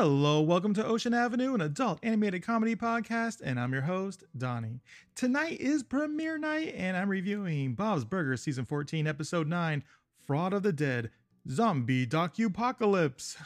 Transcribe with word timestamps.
Hello, 0.00 0.40
welcome 0.40 0.74
to 0.74 0.86
Ocean 0.86 1.12
Avenue, 1.12 1.54
an 1.54 1.60
adult 1.60 1.98
animated 2.04 2.44
comedy 2.44 2.76
podcast, 2.76 3.40
and 3.42 3.58
I'm 3.58 3.72
your 3.72 3.82
host, 3.82 4.22
Donnie. 4.36 4.78
Tonight 5.16 5.60
is 5.60 5.82
premiere 5.82 6.38
night, 6.38 6.72
and 6.76 6.96
I'm 6.96 7.08
reviewing 7.08 7.74
Bob's 7.74 8.04
Burgers 8.04 8.40
Season 8.40 8.64
14, 8.64 9.08
Episode 9.08 9.48
9, 9.48 9.82
Fraud 10.24 10.52
of 10.52 10.62
the 10.62 10.72
Dead, 10.72 11.10
Zombie 11.50 12.06
Docu-Apocalypse, 12.06 13.38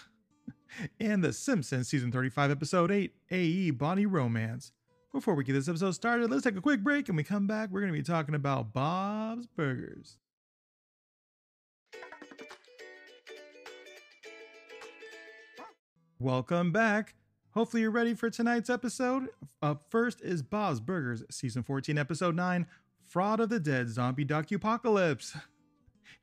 and 1.01 1.25
The 1.25 1.33
Simpsons 1.33 1.89
Season 1.89 2.13
35, 2.13 2.51
Episode 2.51 2.91
8, 2.91 3.15
AE 3.31 3.71
Bonny 3.71 4.05
Romance. 4.05 4.73
Before 5.11 5.35
we 5.35 5.45
get 5.45 5.55
this 5.55 5.71
episode 5.71 5.93
started, 5.93 6.31
let's 6.31 6.45
take 6.45 6.59
a 6.59 6.61
quick 6.61 6.85
break, 6.85 7.09
and 7.09 7.17
we 7.17 7.25
come 7.25 7.47
back, 7.47 7.71
we're 7.71 7.81
going 7.81 7.95
to 7.95 7.99
be 7.99 8.05
talking 8.05 8.35
about 8.35 8.75
Bob's 8.75 9.47
Burgers. 9.47 10.19
Welcome 16.23 16.71
back. 16.71 17.17
Hopefully, 17.51 17.83
you're 17.83 17.91
ready 17.91 18.15
for 18.15 18.31
tonight's 18.31 18.71
episode. 18.71 19.31
Up 19.61 19.87
first 19.91 20.21
is 20.21 20.41
Bob's 20.41 20.79
Burgers, 20.79 21.25
Season 21.33 21.65
14, 21.65 21.99
Episode 21.99 22.37
9 22.37 22.65
Fraud 23.09 23.41
of 23.41 23.49
the 23.49 23.59
Dead 23.59 23.89
Zombie 23.89 24.25
Docu-Apocalypse. 24.25 25.37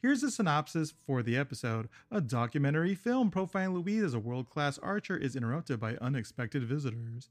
Here's 0.01 0.23
a 0.23 0.31
synopsis 0.31 0.93
for 1.05 1.21
the 1.21 1.35
episode. 1.35 1.89
A 2.09 2.21
documentary 2.21 2.95
film 2.95 3.29
profiling 3.29 3.73
Louise 3.73 4.03
as 4.03 4.13
a 4.13 4.19
world 4.19 4.49
class 4.49 4.77
archer 4.77 5.17
is 5.17 5.35
interrupted 5.35 5.81
by 5.81 5.97
unexpected 5.97 6.63
visitors. 6.63 7.29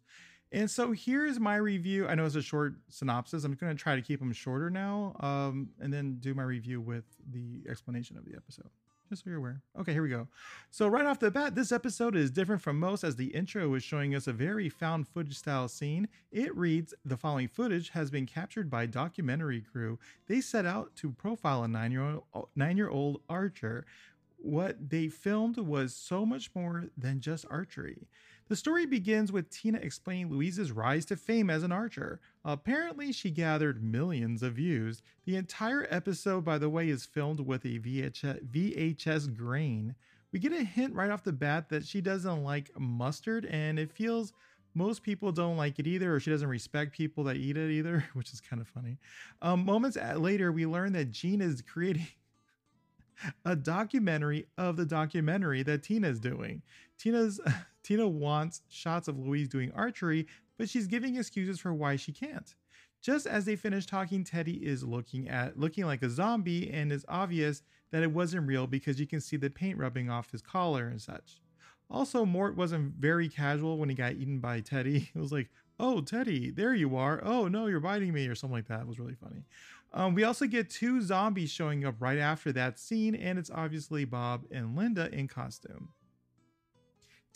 And 0.52 0.70
so 0.70 0.92
here's 0.92 1.40
my 1.40 1.56
review. 1.56 2.06
I 2.06 2.16
know 2.16 2.26
it's 2.26 2.34
a 2.34 2.42
short 2.42 2.74
synopsis. 2.90 3.44
I'm 3.44 3.54
going 3.54 3.74
to 3.74 3.82
try 3.82 3.96
to 3.96 4.02
keep 4.02 4.20
them 4.20 4.34
shorter 4.34 4.68
now 4.68 5.16
um, 5.20 5.70
and 5.80 5.90
then 5.90 6.18
do 6.20 6.34
my 6.34 6.42
review 6.42 6.82
with 6.82 7.04
the 7.30 7.62
explanation 7.66 8.18
of 8.18 8.26
the 8.26 8.36
episode 8.36 8.68
just 9.08 9.24
so 9.24 9.30
you're 9.30 9.38
aware. 9.38 9.62
Okay, 9.78 9.92
here 9.92 10.02
we 10.02 10.08
go. 10.08 10.28
So, 10.70 10.86
right 10.86 11.06
off 11.06 11.18
the 11.18 11.30
bat, 11.30 11.54
this 11.54 11.72
episode 11.72 12.14
is 12.14 12.30
different 12.30 12.62
from 12.62 12.78
most 12.78 13.04
as 13.04 13.16
the 13.16 13.28
intro 13.28 13.74
is 13.74 13.82
showing 13.82 14.14
us 14.14 14.26
a 14.26 14.32
very 14.32 14.68
found 14.68 15.08
footage 15.08 15.38
style 15.38 15.68
scene. 15.68 16.08
It 16.30 16.54
reads 16.56 16.94
The 17.04 17.16
following 17.16 17.48
footage 17.48 17.90
has 17.90 18.10
been 18.10 18.26
captured 18.26 18.70
by 18.70 18.86
documentary 18.86 19.60
crew. 19.60 19.98
They 20.26 20.40
set 20.40 20.66
out 20.66 20.94
to 20.96 21.10
profile 21.10 21.64
a 21.64 21.68
nine 21.68 21.92
year 21.92 22.02
old, 22.02 22.24
uh, 22.34 22.42
nine 22.54 22.76
year 22.76 22.90
old 22.90 23.22
archer. 23.28 23.86
What 24.36 24.90
they 24.90 25.08
filmed 25.08 25.56
was 25.56 25.94
so 25.94 26.24
much 26.24 26.50
more 26.54 26.86
than 26.96 27.20
just 27.20 27.44
archery. 27.50 28.06
The 28.48 28.56
story 28.56 28.86
begins 28.86 29.30
with 29.30 29.50
Tina 29.50 29.78
explaining 29.78 30.30
Louise's 30.30 30.72
rise 30.72 31.04
to 31.06 31.16
fame 31.16 31.50
as 31.50 31.62
an 31.62 31.70
archer. 31.70 32.18
Apparently, 32.46 33.12
she 33.12 33.30
gathered 33.30 33.84
millions 33.84 34.42
of 34.42 34.54
views. 34.54 35.02
The 35.26 35.36
entire 35.36 35.86
episode, 35.90 36.46
by 36.46 36.56
the 36.56 36.70
way, 36.70 36.88
is 36.88 37.04
filmed 37.04 37.40
with 37.40 37.66
a 37.66 37.78
VHS, 37.78 38.46
VHS 38.48 39.36
grain. 39.36 39.94
We 40.32 40.38
get 40.38 40.52
a 40.52 40.64
hint 40.64 40.94
right 40.94 41.10
off 41.10 41.24
the 41.24 41.32
bat 41.32 41.68
that 41.68 41.84
she 41.84 42.00
doesn't 42.00 42.42
like 42.42 42.70
mustard, 42.78 43.44
and 43.44 43.78
it 43.78 43.92
feels 43.92 44.32
most 44.72 45.02
people 45.02 45.30
don't 45.30 45.58
like 45.58 45.78
it 45.78 45.86
either, 45.86 46.14
or 46.14 46.20
she 46.20 46.30
doesn't 46.30 46.48
respect 46.48 46.92
people 46.92 47.24
that 47.24 47.36
eat 47.36 47.58
it 47.58 47.70
either, 47.70 48.06
which 48.14 48.32
is 48.32 48.40
kind 48.40 48.62
of 48.62 48.68
funny. 48.68 48.98
Um, 49.42 49.66
moments 49.66 49.98
later, 50.16 50.52
we 50.52 50.64
learn 50.64 50.94
that 50.94 51.10
Gene 51.10 51.42
is 51.42 51.60
creating 51.60 52.06
a 53.44 53.54
documentary 53.54 54.46
of 54.56 54.76
the 54.76 54.86
documentary 54.86 55.62
that 55.64 55.82
Tina's 55.82 56.18
doing. 56.18 56.62
Tina's 56.98 57.40
Tina 57.88 58.06
wants 58.06 58.60
shots 58.68 59.08
of 59.08 59.18
Louise 59.18 59.48
doing 59.48 59.72
archery, 59.72 60.26
but 60.58 60.68
she's 60.68 60.86
giving 60.86 61.16
excuses 61.16 61.58
for 61.58 61.72
why 61.72 61.96
she 61.96 62.12
can't. 62.12 62.54
Just 63.00 63.26
as 63.26 63.46
they 63.46 63.56
finish 63.56 63.86
talking, 63.86 64.24
Teddy 64.24 64.56
is 64.56 64.84
looking 64.84 65.26
at 65.26 65.58
looking 65.58 65.86
like 65.86 66.02
a 66.02 66.10
zombie, 66.10 66.70
and 66.70 66.92
it's 66.92 67.06
obvious 67.08 67.62
that 67.90 68.02
it 68.02 68.12
wasn't 68.12 68.46
real 68.46 68.66
because 68.66 69.00
you 69.00 69.06
can 69.06 69.22
see 69.22 69.38
the 69.38 69.48
paint 69.48 69.78
rubbing 69.78 70.10
off 70.10 70.32
his 70.32 70.42
collar 70.42 70.86
and 70.86 71.00
such. 71.00 71.40
Also, 71.90 72.26
Mort 72.26 72.58
wasn't 72.58 72.92
very 72.96 73.26
casual 73.26 73.78
when 73.78 73.88
he 73.88 73.94
got 73.94 74.12
eaten 74.12 74.38
by 74.38 74.60
Teddy. 74.60 75.10
It 75.14 75.18
was 75.18 75.32
like, 75.32 75.48
"Oh, 75.80 76.02
Teddy, 76.02 76.50
there 76.50 76.74
you 76.74 76.94
are. 76.94 77.22
Oh 77.24 77.48
no, 77.48 77.68
you're 77.68 77.80
biting 77.80 78.12
me," 78.12 78.26
or 78.28 78.34
something 78.34 78.56
like 78.56 78.68
that. 78.68 78.82
It 78.82 78.86
was 78.86 78.98
really 78.98 79.14
funny. 79.14 79.44
Um, 79.94 80.14
we 80.14 80.24
also 80.24 80.44
get 80.44 80.68
two 80.68 81.00
zombies 81.00 81.50
showing 81.50 81.86
up 81.86 81.94
right 82.00 82.18
after 82.18 82.52
that 82.52 82.78
scene, 82.78 83.14
and 83.14 83.38
it's 83.38 83.50
obviously 83.50 84.04
Bob 84.04 84.44
and 84.50 84.76
Linda 84.76 85.10
in 85.10 85.26
costume. 85.26 85.94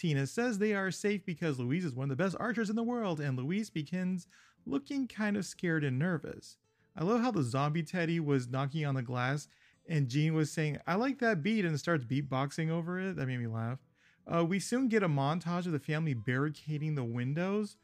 Tina 0.03 0.27
says 0.27 0.59
they 0.59 0.75
are 0.75 0.91
safe 0.91 1.25
because 1.25 1.61
Louise 1.61 1.85
is 1.85 1.95
one 1.95 2.11
of 2.11 2.19
the 2.19 2.25
best 2.25 2.35
archers 2.41 2.69
in 2.69 2.75
the 2.75 2.83
world, 2.83 3.21
and 3.21 3.39
Louise 3.39 3.71
begins 3.71 4.27
looking 4.67 5.07
kind 5.07 5.37
of 5.37 5.47
scared 5.47 5.85
and 5.85 5.97
nervous. 5.97 6.57
I 6.97 7.05
love 7.05 7.21
how 7.21 7.31
the 7.31 7.45
zombie 7.45 7.85
Teddy 7.85 8.19
was 8.19 8.49
knocking 8.49 8.85
on 8.85 8.97
the 8.97 9.03
glass, 9.03 9.47
and 9.89 10.09
Gene 10.09 10.35
was 10.35 10.51
saying, 10.51 10.79
I 10.89 10.97
like 10.97 11.21
that 11.21 11.45
beat, 11.45 11.65
and 11.65 11.79
starts 11.79 12.05
beatboxing 12.05 12.69
over 12.69 12.99
it. 12.99 13.15
That 13.15 13.29
made 13.29 13.39
me 13.39 13.47
laugh. 13.47 13.79
Uh, 14.27 14.45
we 14.45 14.59
soon 14.59 14.89
get 14.89 15.05
a 15.05 15.09
montage 15.09 15.67
of 15.67 15.73
the 15.73 15.79
family 15.79 16.15
barricading 16.15 16.97
the 16.97 17.05
windows 17.05 17.77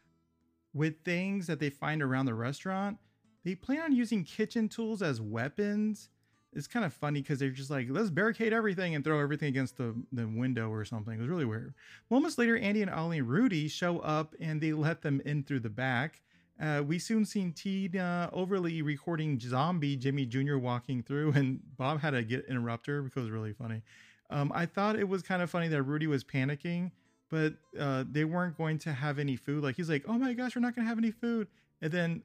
with 0.74 1.04
things 1.04 1.46
that 1.46 1.60
they 1.60 1.70
find 1.70 2.02
around 2.02 2.26
the 2.26 2.34
restaurant. 2.34 2.98
They 3.44 3.54
plan 3.54 3.82
on 3.82 3.92
using 3.92 4.24
kitchen 4.24 4.68
tools 4.68 5.02
as 5.02 5.20
weapons. 5.20 6.08
It's 6.58 6.66
kind 6.66 6.84
of 6.84 6.92
funny 6.92 7.22
because 7.22 7.38
they're 7.38 7.50
just 7.50 7.70
like, 7.70 7.86
let's 7.88 8.10
barricade 8.10 8.52
everything 8.52 8.94
and 8.94 9.04
throw 9.04 9.20
everything 9.20 9.48
against 9.48 9.76
the, 9.76 9.94
the 10.12 10.26
window 10.26 10.70
or 10.70 10.84
something. 10.84 11.14
It 11.14 11.20
was 11.20 11.28
really 11.28 11.44
weird. 11.44 11.74
Moments 12.10 12.36
later, 12.36 12.58
Andy 12.58 12.82
and 12.82 12.90
Ollie 12.90 13.18
and 13.18 13.28
Rudy 13.28 13.68
show 13.68 14.00
up 14.00 14.34
and 14.40 14.60
they 14.60 14.72
let 14.72 15.02
them 15.02 15.22
in 15.24 15.44
through 15.44 15.60
the 15.60 15.70
back. 15.70 16.20
Uh, 16.60 16.82
we 16.84 16.98
soon 16.98 17.24
seen 17.24 17.52
Tina 17.52 18.28
overly 18.32 18.82
recording 18.82 19.38
zombie 19.38 19.96
Jimmy 19.96 20.26
Jr. 20.26 20.56
walking 20.56 21.02
through, 21.02 21.32
and 21.32 21.60
Bob 21.76 22.00
had 22.00 22.10
to 22.10 22.22
get 22.24 22.46
interrupt 22.46 22.86
her 22.88 23.00
because 23.00 23.20
it 23.20 23.26
was 23.26 23.30
really 23.30 23.52
funny. 23.52 23.82
Um, 24.28 24.50
I 24.54 24.66
thought 24.66 24.96
it 24.96 25.08
was 25.08 25.22
kind 25.22 25.40
of 25.40 25.50
funny 25.50 25.68
that 25.68 25.82
Rudy 25.84 26.08
was 26.08 26.24
panicking, 26.24 26.90
but 27.30 27.54
uh, 27.78 28.04
they 28.10 28.24
weren't 28.24 28.58
going 28.58 28.78
to 28.80 28.92
have 28.92 29.20
any 29.20 29.36
food. 29.36 29.62
Like 29.62 29.76
he's 29.76 29.88
like, 29.88 30.04
"Oh 30.08 30.18
my 30.18 30.32
gosh, 30.34 30.56
we're 30.56 30.62
not 30.62 30.74
going 30.74 30.84
to 30.84 30.88
have 30.88 30.98
any 30.98 31.12
food," 31.12 31.46
and 31.80 31.92
then 31.92 32.22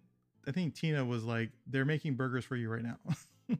I 0.47 0.51
think 0.51 0.75
Tina 0.75 1.03
was 1.05 1.23
like, 1.23 1.50
they're 1.67 1.85
making 1.85 2.15
burgers 2.15 2.45
for 2.45 2.55
you 2.55 2.69
right 2.69 2.83
now. 2.83 2.97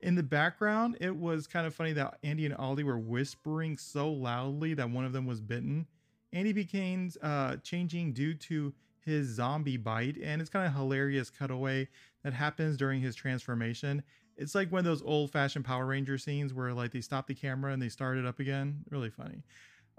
In 0.00 0.14
the 0.14 0.22
background, 0.22 0.96
it 1.00 1.14
was 1.14 1.46
kind 1.46 1.66
of 1.66 1.74
funny 1.74 1.92
that 1.94 2.18
Andy 2.22 2.46
and 2.46 2.54
Ollie 2.54 2.84
were 2.84 2.98
whispering 2.98 3.76
so 3.76 4.10
loudly 4.10 4.74
that 4.74 4.90
one 4.90 5.04
of 5.04 5.12
them 5.12 5.26
was 5.26 5.40
bitten. 5.40 5.86
Andy 6.32 6.52
became 6.52 7.10
uh, 7.22 7.56
changing 7.56 8.12
due 8.12 8.34
to 8.34 8.72
his 9.04 9.26
zombie 9.26 9.76
bite, 9.76 10.16
and 10.22 10.40
it's 10.40 10.50
kind 10.50 10.66
of 10.66 10.74
hilarious 10.74 11.30
cutaway 11.30 11.88
that 12.22 12.32
happens 12.32 12.76
during 12.76 13.00
his 13.00 13.16
transformation. 13.16 14.02
It's 14.36 14.54
like 14.54 14.70
one 14.70 14.80
of 14.80 14.84
those 14.84 15.02
old 15.02 15.32
fashioned 15.32 15.64
Power 15.64 15.86
Ranger 15.86 16.16
scenes 16.16 16.54
where 16.54 16.72
like 16.72 16.92
they 16.92 17.00
stop 17.00 17.26
the 17.26 17.34
camera 17.34 17.72
and 17.72 17.82
they 17.82 17.88
start 17.88 18.18
it 18.18 18.26
up 18.26 18.38
again. 18.38 18.84
Really 18.90 19.10
funny. 19.10 19.42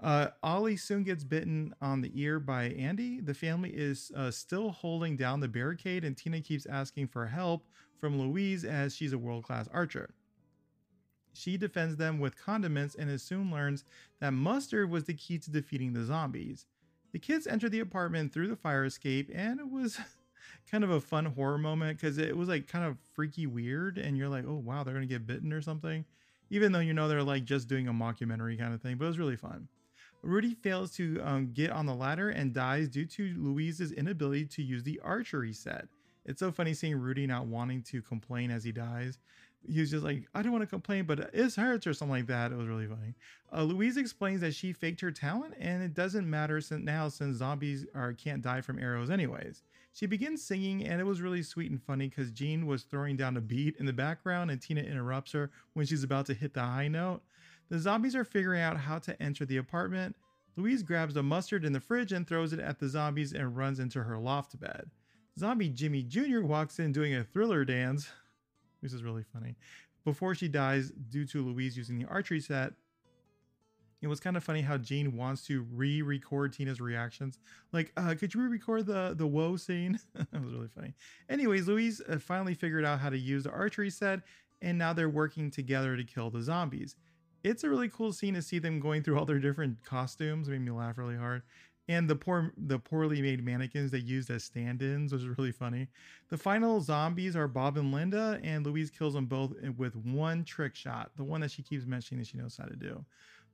Uh, 0.02 0.28
Ollie 0.42 0.78
soon 0.78 1.02
gets 1.02 1.24
bitten 1.24 1.74
on 1.82 2.00
the 2.00 2.10
ear 2.14 2.40
by 2.40 2.64
Andy. 2.70 3.20
The 3.20 3.34
family 3.34 3.70
is 3.70 4.10
uh, 4.16 4.30
still 4.30 4.70
holding 4.70 5.16
down 5.16 5.40
the 5.40 5.48
barricade, 5.48 6.04
and 6.04 6.16
Tina 6.16 6.40
keeps 6.40 6.64
asking 6.64 7.08
for 7.08 7.26
help 7.26 7.66
from 8.00 8.18
Louise 8.18 8.64
as 8.64 8.94
she's 8.94 9.12
a 9.12 9.18
world 9.18 9.44
class 9.44 9.68
archer. 9.72 10.10
She 11.32 11.56
defends 11.56 11.96
them 11.96 12.18
with 12.18 12.42
condiments 12.42 12.94
and 12.94 13.20
soon 13.20 13.50
learns 13.50 13.84
that 14.20 14.32
mustard 14.32 14.90
was 14.90 15.04
the 15.04 15.14
key 15.14 15.38
to 15.38 15.50
defeating 15.50 15.92
the 15.92 16.04
zombies. 16.04 16.66
The 17.12 17.18
kids 17.18 17.46
enter 17.46 17.68
the 17.68 17.80
apartment 17.80 18.32
through 18.32 18.48
the 18.48 18.56
fire 18.56 18.84
escape, 18.84 19.30
and 19.34 19.60
it 19.60 19.70
was 19.70 19.98
kind 20.70 20.84
of 20.84 20.90
a 20.90 21.00
fun 21.00 21.26
horror 21.26 21.58
moment 21.58 21.98
because 21.98 22.18
it 22.18 22.36
was 22.36 22.48
like 22.48 22.66
kind 22.66 22.84
of 22.84 22.98
freaky 23.14 23.46
weird, 23.46 23.98
and 23.98 24.16
you're 24.16 24.28
like, 24.28 24.44
oh 24.46 24.62
wow, 24.64 24.82
they're 24.82 24.94
gonna 24.94 25.06
get 25.06 25.26
bitten 25.26 25.52
or 25.52 25.60
something, 25.60 26.04
even 26.50 26.72
though 26.72 26.80
you 26.80 26.94
know 26.94 27.08
they're 27.08 27.22
like 27.22 27.44
just 27.44 27.68
doing 27.68 27.88
a 27.88 27.92
mockumentary 27.92 28.58
kind 28.58 28.74
of 28.74 28.80
thing, 28.80 28.96
but 28.96 29.04
it 29.04 29.08
was 29.08 29.18
really 29.18 29.36
fun. 29.36 29.68
Rudy 30.22 30.54
fails 30.54 30.92
to 30.96 31.20
um, 31.24 31.50
get 31.52 31.70
on 31.70 31.86
the 31.86 31.94
ladder 31.94 32.30
and 32.30 32.52
dies 32.52 32.88
due 32.88 33.06
to 33.06 33.34
Louise's 33.38 33.92
inability 33.92 34.44
to 34.46 34.62
use 34.62 34.82
the 34.82 35.00
archery 35.02 35.52
set. 35.52 35.88
It's 36.24 36.40
so 36.40 36.52
funny 36.52 36.74
seeing 36.74 36.96
Rudy 36.96 37.26
not 37.26 37.46
wanting 37.46 37.82
to 37.84 38.02
complain 38.02 38.50
as 38.50 38.64
he 38.64 38.72
dies. 38.72 39.18
He 39.68 39.80
was 39.80 39.90
just 39.90 40.04
like, 40.04 40.26
I 40.34 40.42
don't 40.42 40.52
want 40.52 40.62
to 40.62 40.66
complain, 40.66 41.04
but 41.04 41.30
it 41.34 41.54
hurts 41.54 41.86
or 41.86 41.92
something 41.92 42.16
like 42.16 42.26
that. 42.28 42.50
It 42.50 42.56
was 42.56 42.66
really 42.66 42.86
funny. 42.86 43.14
Uh, 43.52 43.62
Louise 43.62 43.96
explains 43.96 44.40
that 44.40 44.54
she 44.54 44.72
faked 44.72 45.00
her 45.02 45.10
talent 45.10 45.54
and 45.58 45.82
it 45.82 45.92
doesn't 45.92 46.28
matter 46.28 46.60
since 46.60 46.84
now 46.84 47.08
since 47.08 47.36
zombies 47.36 47.84
are 47.94 48.12
can't 48.12 48.42
die 48.42 48.60
from 48.60 48.78
arrows 48.78 49.10
anyways. 49.10 49.62
She 49.92 50.06
begins 50.06 50.42
singing 50.42 50.86
and 50.86 51.00
it 51.00 51.04
was 51.04 51.20
really 51.20 51.42
sweet 51.42 51.70
and 51.70 51.82
funny 51.82 52.08
because 52.08 52.30
Gene 52.30 52.66
was 52.66 52.84
throwing 52.84 53.16
down 53.16 53.36
a 53.36 53.40
beat 53.40 53.76
in 53.78 53.86
the 53.86 53.92
background 53.92 54.50
and 54.50 54.60
Tina 54.62 54.80
interrupts 54.82 55.32
her 55.32 55.50
when 55.74 55.84
she's 55.84 56.04
about 56.04 56.26
to 56.26 56.34
hit 56.34 56.54
the 56.54 56.62
high 56.62 56.88
note. 56.88 57.22
The 57.68 57.78
zombies 57.78 58.16
are 58.16 58.24
figuring 58.24 58.62
out 58.62 58.76
how 58.76 58.98
to 59.00 59.20
enter 59.22 59.44
the 59.44 59.58
apartment. 59.58 60.16
Louise 60.56 60.82
grabs 60.82 61.14
the 61.14 61.22
mustard 61.22 61.64
in 61.64 61.72
the 61.72 61.80
fridge 61.80 62.12
and 62.12 62.26
throws 62.26 62.52
it 62.52 62.60
at 62.60 62.78
the 62.78 62.88
zombies 62.88 63.32
and 63.32 63.56
runs 63.56 63.78
into 63.78 64.02
her 64.02 64.18
loft 64.18 64.58
bed. 64.58 64.90
Zombie 65.38 65.68
Jimmy 65.68 66.02
Jr. 66.02 66.40
walks 66.40 66.78
in 66.78 66.92
doing 66.92 67.14
a 67.14 67.24
thriller 67.24 67.64
dance. 67.64 68.08
This 68.82 68.92
is 68.92 69.02
really 69.02 69.24
funny. 69.32 69.56
Before 70.04 70.34
she 70.34 70.48
dies 70.48 70.90
due 70.90 71.26
to 71.26 71.44
Louise 71.44 71.76
using 71.76 71.98
the 71.98 72.06
archery 72.06 72.40
set, 72.40 72.72
it 74.02 74.06
was 74.06 74.18
kind 74.18 74.36
of 74.36 74.42
funny 74.42 74.62
how 74.62 74.78
Gene 74.78 75.14
wants 75.14 75.44
to 75.46 75.66
re-record 75.74 76.54
Tina's 76.54 76.80
reactions. 76.80 77.38
Like, 77.72 77.92
uh, 77.98 78.14
could 78.18 78.32
you 78.32 78.40
re-record 78.40 78.86
the 78.86 79.14
the 79.16 79.26
woe 79.26 79.56
scene? 79.56 79.98
that 80.14 80.42
was 80.42 80.54
really 80.54 80.70
funny. 80.74 80.94
Anyways, 81.28 81.68
Louise 81.68 82.00
uh, 82.08 82.18
finally 82.18 82.54
figured 82.54 82.84
out 82.84 82.98
how 83.00 83.10
to 83.10 83.18
use 83.18 83.44
the 83.44 83.50
archery 83.50 83.90
set, 83.90 84.20
and 84.62 84.78
now 84.78 84.94
they're 84.94 85.10
working 85.10 85.50
together 85.50 85.96
to 85.96 86.04
kill 86.04 86.30
the 86.30 86.42
zombies. 86.42 86.96
it's 87.44 87.64
a 87.64 87.68
really 87.68 87.88
cool 87.88 88.12
scene 88.12 88.34
to 88.34 88.42
see 88.42 88.58
them 88.58 88.80
going 88.80 89.02
through 89.02 89.18
all 89.18 89.26
their 89.26 89.38
different 89.38 89.82
costumes. 89.84 90.48
It 90.48 90.52
made 90.52 90.62
me 90.62 90.70
laugh 90.70 90.96
really 90.96 91.16
hard. 91.16 91.42
And 91.90 92.08
the 92.08 92.14
poor, 92.14 92.52
the 92.56 92.78
poorly 92.78 93.20
made 93.20 93.44
mannequins 93.44 93.90
they 93.90 93.98
used 93.98 94.30
as 94.30 94.44
stand-ins 94.44 95.12
was 95.12 95.26
really 95.26 95.50
funny. 95.50 95.88
The 96.28 96.38
final 96.38 96.80
zombies 96.80 97.34
are 97.34 97.48
Bob 97.48 97.76
and 97.76 97.90
Linda, 97.90 98.38
and 98.44 98.64
Louise 98.64 98.92
kills 98.92 99.14
them 99.14 99.26
both 99.26 99.60
with 99.76 99.96
one 99.96 100.44
trick 100.44 100.76
shot, 100.76 101.10
the 101.16 101.24
one 101.24 101.40
that 101.40 101.50
she 101.50 101.62
keeps 101.62 101.86
mentioning 101.86 102.20
that 102.20 102.28
she 102.28 102.38
knows 102.38 102.56
how 102.56 102.66
to 102.66 102.76
do. 102.76 103.04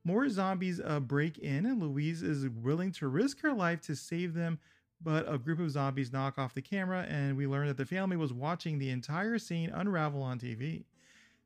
More 0.03 0.29
zombies 0.29 0.79
uh, 0.79 0.99
break 0.99 1.39
in, 1.39 1.65
and 1.65 1.81
Louise 1.81 2.21
is 2.21 2.47
willing 2.47 2.91
to 2.91 3.07
risk 3.07 3.41
her 3.41 3.53
life 3.53 3.81
to 3.81 3.95
save 3.95 4.35
them. 4.35 4.59
But 5.01 5.25
a 5.27 5.39
group 5.39 5.59
of 5.59 5.71
zombies 5.71 6.13
knock 6.13 6.37
off 6.37 6.53
the 6.53 6.61
camera, 6.61 7.07
and 7.09 7.37
we 7.37 7.47
learn 7.47 7.65
that 7.65 7.77
the 7.77 7.87
family 7.87 8.17
was 8.17 8.33
watching 8.33 8.77
the 8.77 8.91
entire 8.91 9.39
scene 9.39 9.71
unravel 9.71 10.21
on 10.21 10.37
TV. 10.37 10.83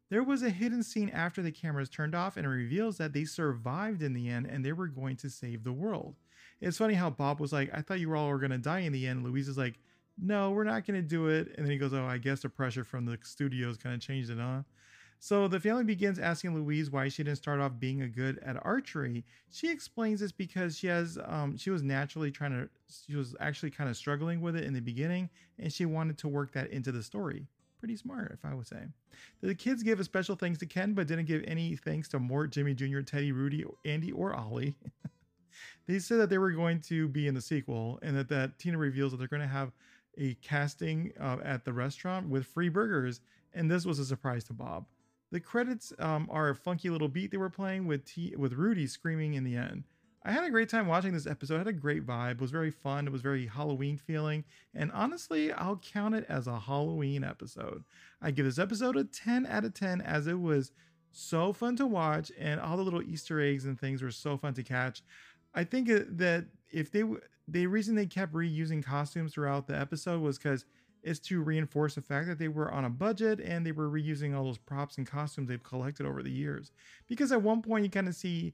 There 0.09 0.23
was 0.23 0.43
a 0.43 0.49
hidden 0.49 0.83
scene 0.83 1.07
after 1.07 1.41
the 1.41 1.53
cameras 1.53 1.87
turned 1.87 2.15
off, 2.15 2.35
and 2.35 2.45
it 2.45 2.49
reveals 2.49 2.97
that 2.97 3.13
they 3.13 3.23
survived 3.23 4.03
in 4.03 4.13
the 4.13 4.27
end 4.27 4.45
and 4.45 4.65
they 4.65 4.73
were 4.73 4.87
going 4.87 5.15
to 5.15 5.29
save 5.29 5.63
the 5.63 5.71
world. 5.71 6.15
It's 6.61 6.77
funny 6.77 6.93
how 6.93 7.09
Bob 7.09 7.39
was 7.39 7.51
like, 7.51 7.69
I 7.73 7.81
thought 7.81 7.99
you 7.99 8.09
were 8.09 8.15
all 8.15 8.29
were 8.29 8.39
going 8.39 8.51
to 8.51 8.57
die 8.57 8.79
in 8.79 8.93
the 8.93 9.07
end. 9.07 9.23
Louise 9.23 9.47
is 9.47 9.57
like, 9.57 9.79
No, 10.21 10.51
we're 10.51 10.63
not 10.63 10.85
going 10.85 11.01
to 11.01 11.07
do 11.07 11.27
it. 11.27 11.53
And 11.55 11.65
then 11.65 11.71
he 11.71 11.77
goes, 11.77 11.93
Oh, 11.93 12.05
I 12.05 12.17
guess 12.17 12.41
the 12.41 12.49
pressure 12.49 12.83
from 12.83 13.05
the 13.05 13.17
studios 13.23 13.77
kind 13.77 13.95
of 13.95 14.01
changed 14.01 14.29
it, 14.29 14.37
huh? 14.39 14.61
So 15.19 15.47
the 15.47 15.59
family 15.59 15.83
begins 15.83 16.17
asking 16.17 16.55
Louise 16.55 16.89
why 16.89 17.07
she 17.07 17.23
didn't 17.23 17.37
start 17.37 17.59
off 17.59 17.73
being 17.79 18.01
a 18.01 18.07
good 18.07 18.39
at 18.39 18.57
archery. 18.65 19.23
She 19.51 19.69
explains 19.69 20.19
this 20.19 20.31
because 20.31 20.77
she 20.77 20.87
has 20.87 21.19
um, 21.25 21.57
she 21.57 21.69
was 21.69 21.83
naturally 21.83 22.31
trying 22.31 22.51
to 22.51 22.69
she 23.07 23.15
was 23.15 23.35
actually 23.39 23.69
kind 23.69 23.87
of 23.89 23.95
struggling 23.95 24.41
with 24.41 24.55
it 24.55 24.63
in 24.63 24.73
the 24.73 24.79
beginning 24.79 25.29
and 25.59 25.71
she 25.71 25.85
wanted 25.85 26.17
to 26.19 26.27
work 26.27 26.53
that 26.53 26.71
into 26.71 26.91
the 26.91 27.03
story 27.03 27.45
pretty 27.81 27.97
smart, 27.97 28.31
if 28.31 28.45
I 28.45 28.53
would 28.53 28.67
say. 28.67 28.83
The 29.41 29.55
kids 29.55 29.81
give 29.81 29.99
a 29.99 30.03
special 30.03 30.35
thanks 30.35 30.59
to 30.59 30.67
Ken, 30.67 30.93
but 30.93 31.07
didn't 31.07 31.25
give 31.25 31.43
any 31.47 31.75
thanks 31.75 32.07
to 32.09 32.19
Mort, 32.19 32.51
Jimmy 32.51 32.75
Jr., 32.75 33.01
Teddy, 33.01 33.31
Rudy, 33.31 33.65
Andy, 33.83 34.11
or 34.11 34.35
Ollie. 34.35 34.75
they 35.91 35.99
said 35.99 36.19
that 36.19 36.29
they 36.29 36.37
were 36.37 36.51
going 36.51 36.79
to 36.81 37.07
be 37.09 37.27
in 37.27 37.33
the 37.33 37.41
sequel, 37.41 37.99
and 38.01 38.15
that, 38.15 38.29
that 38.29 38.57
Tina 38.57 38.77
reveals 38.77 39.11
that 39.11 39.17
they're 39.17 39.27
going 39.27 39.41
to 39.41 39.47
have 39.47 39.71
a 40.17 40.35
casting 40.35 41.11
uh, 41.19 41.37
at 41.43 41.65
the 41.65 41.73
restaurant 41.73 42.29
with 42.29 42.45
free 42.45 42.69
burgers, 42.69 43.19
and 43.53 43.69
this 43.69 43.85
was 43.85 43.99
a 43.99 44.05
surprise 44.05 44.43
to 44.45 44.53
Bob. 44.53 44.85
The 45.31 45.39
credits 45.39 45.93
um, 45.99 46.27
are 46.31 46.49
a 46.49 46.55
funky 46.55 46.89
little 46.89 47.07
beat 47.07 47.31
they 47.31 47.37
were 47.37 47.49
playing 47.49 47.87
with 47.87 48.05
T- 48.05 48.35
with 48.37 48.53
Rudy 48.53 48.87
screaming 48.87 49.33
in 49.33 49.43
the 49.43 49.55
end. 49.55 49.83
I 50.23 50.31
had 50.31 50.43
a 50.43 50.51
great 50.51 50.69
time 50.69 50.87
watching 50.87 51.13
this 51.13 51.25
episode. 51.25 51.55
I 51.55 51.59
had 51.59 51.67
a 51.67 51.73
great 51.73 52.05
vibe. 52.05 52.33
It 52.33 52.41
was 52.41 52.51
very 52.51 52.69
fun. 52.69 53.07
It 53.07 53.13
was 53.13 53.21
very 53.21 53.47
Halloween 53.47 53.97
feeling. 53.97 54.43
And 54.75 54.91
honestly, 54.91 55.51
I'll 55.51 55.77
count 55.77 56.13
it 56.13 56.25
as 56.29 56.45
a 56.45 56.59
Halloween 56.59 57.23
episode. 57.23 57.83
I 58.21 58.29
give 58.29 58.45
this 58.45 58.59
episode 58.59 58.97
a 58.97 59.03
10 59.03 59.47
out 59.47 59.65
of 59.65 59.73
10 59.73 60.01
as 60.01 60.27
it 60.27 60.39
was 60.39 60.71
so 61.11 61.51
fun 61.53 61.75
to 61.75 61.85
watch 61.85 62.31
and 62.39 62.59
all 62.59 62.77
the 62.77 62.83
little 62.83 63.01
Easter 63.01 63.41
eggs 63.41 63.65
and 63.65 63.79
things 63.79 64.01
were 64.01 64.11
so 64.11 64.37
fun 64.37 64.53
to 64.53 64.63
catch. 64.63 65.01
I 65.53 65.63
think 65.63 65.87
that 65.87 66.45
if 66.69 66.91
they 66.91 67.03
the 67.47 67.67
reason 67.67 67.95
they 67.95 68.05
kept 68.05 68.33
reusing 68.33 68.83
costumes 68.83 69.33
throughout 69.33 69.67
the 69.67 69.77
episode 69.77 70.21
was 70.21 70.37
cuz 70.37 70.65
it's 71.03 71.19
to 71.19 71.41
reinforce 71.41 71.95
the 71.95 72.01
fact 72.01 72.27
that 72.27 72.37
they 72.37 72.47
were 72.47 72.71
on 72.71 72.85
a 72.85 72.89
budget 72.89 73.39
and 73.39 73.65
they 73.65 73.71
were 73.71 73.89
reusing 73.89 74.35
all 74.35 74.43
those 74.43 74.59
props 74.59 74.97
and 74.97 75.07
costumes 75.07 75.49
they've 75.49 75.63
collected 75.63 76.05
over 76.05 76.21
the 76.21 76.31
years. 76.31 76.71
Because 77.07 77.31
at 77.31 77.41
one 77.41 77.61
point 77.63 77.83
you 77.83 77.89
kind 77.89 78.07
of 78.07 78.15
see 78.15 78.53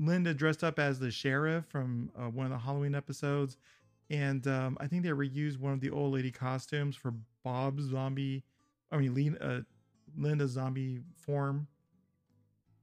Linda 0.00 0.34
dressed 0.34 0.64
up 0.64 0.78
as 0.78 0.98
the 0.98 1.10
sheriff 1.10 1.66
from 1.66 2.10
uh, 2.18 2.28
one 2.28 2.46
of 2.46 2.52
the 2.52 2.58
Halloween 2.58 2.94
episodes, 2.94 3.56
and 4.08 4.46
um, 4.48 4.76
I 4.80 4.86
think 4.86 5.02
they 5.04 5.10
reused 5.10 5.58
one 5.58 5.72
of 5.72 5.80
the 5.80 5.90
old 5.90 6.14
lady 6.14 6.30
costumes 6.30 6.96
for 6.96 7.14
Bob's 7.44 7.84
zombie. 7.84 8.42
I 8.90 8.96
mean, 8.96 9.36
uh, 9.40 9.60
Linda's 10.16 10.52
zombie 10.52 11.00
form 11.14 11.68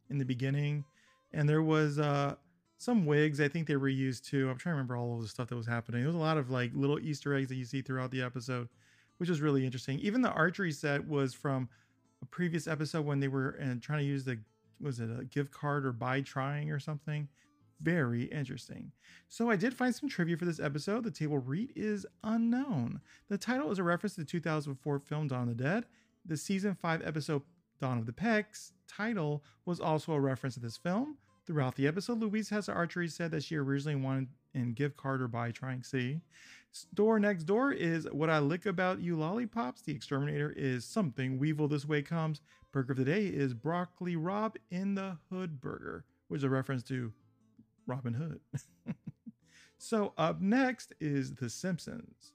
in 0.10 0.18
the 0.18 0.26
beginning, 0.26 0.86
and 1.34 1.50
there 1.50 1.64
was 1.64 2.00
uh, 2.00 2.36
some 2.78 3.06
wigs. 3.06 3.42
I 3.42 3.48
think 3.48 3.68
they 3.68 3.74
reused 3.74 4.26
too. 4.26 4.50
I'm 4.50 4.58
trying 4.58 4.74
to 4.74 4.78
remember 4.78 4.98
all 4.98 5.16
of 5.16 5.22
the 5.22 5.28
stuff 5.28 5.48
that 5.50 5.56
was 5.56 5.68
happening. 5.68 6.02
There 6.02 6.08
was 6.08 6.16
a 6.16 6.20
lot 6.20 6.38
of 6.38 6.50
like 6.50 6.72
little 6.74 7.00
Easter 7.00 7.34
eggs 7.36 7.50
that 7.50 7.56
you 7.56 7.66
see 7.66 7.82
throughout 7.82 8.12
the 8.12 8.22
episode, 8.22 8.70
which 9.18 9.30
was 9.30 9.42
really 9.42 9.66
interesting. 9.66 10.00
Even 10.00 10.22
the 10.22 10.32
archery 10.32 10.72
set 10.72 11.08
was 11.08 11.34
from 11.34 11.70
a 12.22 12.26
previous 12.26 12.68
episode 12.68 13.06
when 13.06 13.20
they 13.20 13.28
were 13.28 13.60
uh, 13.62 13.76
trying 13.82 14.00
to 14.00 14.06
use 14.06 14.24
the 14.24 14.40
was 14.80 15.00
it 15.00 15.10
a 15.10 15.26
gift 15.26 15.52
card 15.52 15.86
or 15.86 15.92
buy 15.92 16.22
trying 16.22 16.70
or 16.72 16.80
something? 16.80 17.28
Very 17.82 18.24
interesting. 18.24 18.92
So 19.28 19.50
I 19.50 19.56
did 19.56 19.74
find 19.74 19.94
some 19.94 20.10
trivia 20.10 20.38
for 20.38 20.46
this 20.46 20.60
episode. 20.60 21.04
The 21.04 21.12
table 21.12 21.40
read 21.40 21.74
is 21.76 22.06
unknown. 22.24 23.02
The 23.30 23.38
title 23.38 23.72
is 23.72 23.80
a 23.80 23.84
reference 23.84 24.16
to 24.16 24.22
the 24.22 24.26
2004 24.26 25.00
film 25.00 25.28
Dawn 25.28 25.50
of 25.50 25.58
the 25.58 25.64
Dead. 25.64 25.86
The 26.26 26.38
season 26.38 26.76
5 26.76 27.02
episode 27.06 27.42
Dawn 27.80 27.98
of 27.98 28.06
the 28.06 28.14
Pecks 28.14 28.74
title 28.88 29.44
was 29.66 29.80
also 29.80 30.14
a 30.14 30.20
reference 30.20 30.56
to 30.56 30.60
this 30.60 30.78
film. 30.78 31.18
Throughout 31.48 31.76
the 31.76 31.88
episode, 31.88 32.20
Louise 32.20 32.50
has 32.50 32.68
archery 32.68 33.08
said 33.08 33.32
that 33.32 33.42
she 33.42 33.56
originally 33.56 33.96
wanted 33.96 34.28
in 34.54 34.74
gift 34.74 34.98
card 34.98 35.22
or 35.22 35.30
buy 35.30 35.52
trying 35.52 35.82
C. 35.82 36.20
Store 36.74 37.22
next 37.22 37.46
door 37.46 37.72
is 37.72 38.06
what 38.12 38.30
I 38.30 38.40
lick 38.40 38.66
about 38.66 39.00
you 39.00 39.16
lollipops. 39.16 39.82
The 39.82 39.94
exterminator 39.94 40.54
is 40.58 40.84
something 40.84 41.40
Weevil 41.40 41.70
this 41.70 41.86
way 41.86 42.02
comes. 42.02 42.42
Burger 42.74 42.92
of 42.92 42.98
the 42.98 43.06
day 43.06 43.28
is 43.28 43.54
broccoli 43.54 44.18
Rob 44.18 44.58
in 44.72 44.96
the 44.96 45.18
Hood 45.32 45.62
burger, 45.62 46.04
which 46.28 46.40
is 46.40 46.44
a 46.44 46.50
reference 46.50 46.84
to 46.84 47.14
Robin 47.86 48.14
Hood. 48.14 48.42
so 49.78 50.12
up 50.18 50.42
next 50.42 50.94
is 51.00 51.36
The 51.36 51.50
Simpsons. 51.50 52.34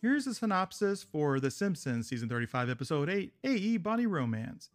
Here's 0.00 0.28
a 0.28 0.34
synopsis 0.34 1.02
for 1.02 1.40
The 1.40 1.50
Simpsons, 1.50 2.08
season 2.08 2.28
35, 2.28 2.70
episode 2.70 3.10
8 3.10 3.32
AE 3.42 3.78
Bonny 3.78 4.06
Romance. 4.06 4.70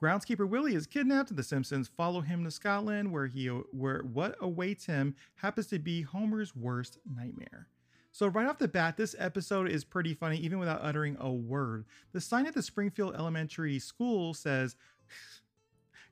Groundskeeper 0.00 0.48
Willie 0.48 0.76
is 0.76 0.86
kidnapped. 0.86 1.34
The 1.34 1.42
Simpsons 1.42 1.88
follow 1.88 2.20
him 2.20 2.44
to 2.44 2.52
Scotland, 2.52 3.10
where 3.10 3.26
he 3.26 3.48
where 3.48 4.02
what 4.02 4.36
awaits 4.40 4.86
him 4.86 5.16
happens 5.34 5.66
to 5.68 5.80
be 5.80 6.02
Homer's 6.02 6.54
worst 6.54 6.98
nightmare. 7.04 7.66
So 8.12 8.28
right 8.28 8.46
off 8.46 8.58
the 8.58 8.68
bat, 8.68 8.96
this 8.96 9.16
episode 9.18 9.68
is 9.68 9.82
pretty 9.82 10.14
funny, 10.14 10.36
even 10.36 10.60
without 10.60 10.84
uttering 10.84 11.16
a 11.18 11.32
word. 11.32 11.84
The 12.12 12.20
sign 12.20 12.46
at 12.46 12.54
the 12.54 12.62
Springfield 12.62 13.16
Elementary 13.16 13.80
School 13.80 14.34
says, 14.34 14.76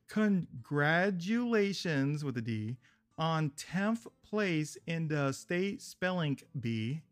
"Congratulations" 0.09 2.25
with 2.25 2.37
a 2.37 2.43
D 2.43 2.77
on 3.17 3.51
10th 3.51 4.09
place 4.21 4.77
in 4.85 5.07
the 5.07 5.31
state 5.31 5.81
spelling 5.81 6.41
bee. 6.59 7.03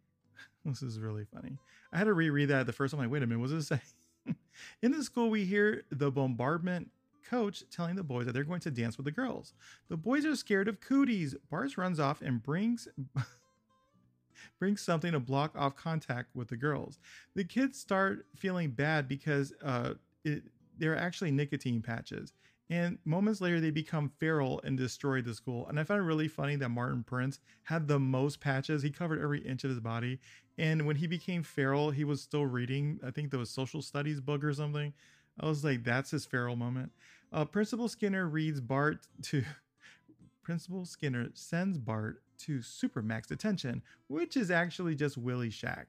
This 0.66 0.82
is 0.82 0.98
really 0.98 1.24
funny. 1.24 1.58
I 1.92 1.98
had 1.98 2.04
to 2.04 2.14
reread 2.14 2.48
that 2.48 2.66
the 2.66 2.72
first 2.72 2.92
time. 2.92 3.00
I'm 3.00 3.06
like, 3.06 3.12
wait 3.12 3.22
a 3.22 3.26
minute, 3.26 3.48
does 3.48 3.70
it 3.70 3.80
say? 4.26 4.34
In 4.82 4.92
the 4.92 5.02
school, 5.04 5.30
we 5.30 5.44
hear 5.44 5.84
the 5.90 6.10
bombardment 6.10 6.90
coach 7.28 7.64
telling 7.70 7.96
the 7.96 8.02
boys 8.02 8.26
that 8.26 8.32
they're 8.32 8.44
going 8.44 8.60
to 8.60 8.70
dance 8.70 8.96
with 8.96 9.04
the 9.04 9.12
girls. 9.12 9.54
The 9.88 9.96
boys 9.96 10.24
are 10.24 10.36
scared 10.36 10.68
of 10.68 10.80
cooties. 10.80 11.34
Bart 11.50 11.76
runs 11.76 12.00
off 12.00 12.20
and 12.22 12.42
brings 12.42 12.88
brings 14.58 14.80
something 14.80 15.12
to 15.12 15.20
block 15.20 15.52
off 15.56 15.76
contact 15.76 16.34
with 16.34 16.48
the 16.48 16.56
girls. 16.56 16.98
The 17.34 17.44
kids 17.44 17.78
start 17.78 18.26
feeling 18.34 18.70
bad 18.70 19.08
because 19.08 19.52
uh, 19.62 19.94
it, 20.24 20.44
they're 20.78 20.96
actually 20.96 21.30
nicotine 21.30 21.82
patches. 21.82 22.32
And 22.68 22.98
moments 23.04 23.40
later, 23.40 23.60
they 23.60 23.70
become 23.70 24.10
feral 24.18 24.60
and 24.64 24.76
destroy 24.76 25.22
the 25.22 25.34
school. 25.34 25.68
And 25.68 25.78
I 25.78 25.84
found 25.84 26.00
it 26.00 26.04
really 26.04 26.26
funny 26.26 26.56
that 26.56 26.68
Martin 26.68 27.04
Prince 27.04 27.38
had 27.62 27.86
the 27.86 28.00
most 28.00 28.40
patches. 28.40 28.82
He 28.82 28.90
covered 28.90 29.22
every 29.22 29.40
inch 29.40 29.62
of 29.62 29.70
his 29.70 29.78
body. 29.78 30.18
And 30.58 30.86
when 30.86 30.96
he 30.96 31.06
became 31.06 31.42
feral, 31.42 31.90
he 31.90 32.04
was 32.04 32.22
still 32.22 32.46
reading, 32.46 32.98
I 33.06 33.10
think 33.10 33.30
there 33.30 33.40
was 33.40 33.50
social 33.50 33.82
studies 33.82 34.20
book 34.20 34.42
or 34.42 34.54
something. 34.54 34.92
I 35.38 35.46
was 35.46 35.64
like, 35.64 35.84
that's 35.84 36.10
his 36.10 36.24
feral 36.24 36.56
moment. 36.56 36.92
Uh, 37.32 37.44
Principal 37.44 37.88
Skinner 37.88 38.26
reads 38.26 38.60
Bart 38.60 39.06
to. 39.24 39.42
Principal 40.42 40.86
Skinner 40.86 41.28
sends 41.34 41.76
Bart 41.76 42.22
to 42.38 42.58
Supermax 42.58 43.26
detention, 43.26 43.82
which 44.06 44.36
is 44.36 44.48
actually 44.48 44.94
just 44.94 45.18
Willie 45.18 45.50
Shack. 45.50 45.88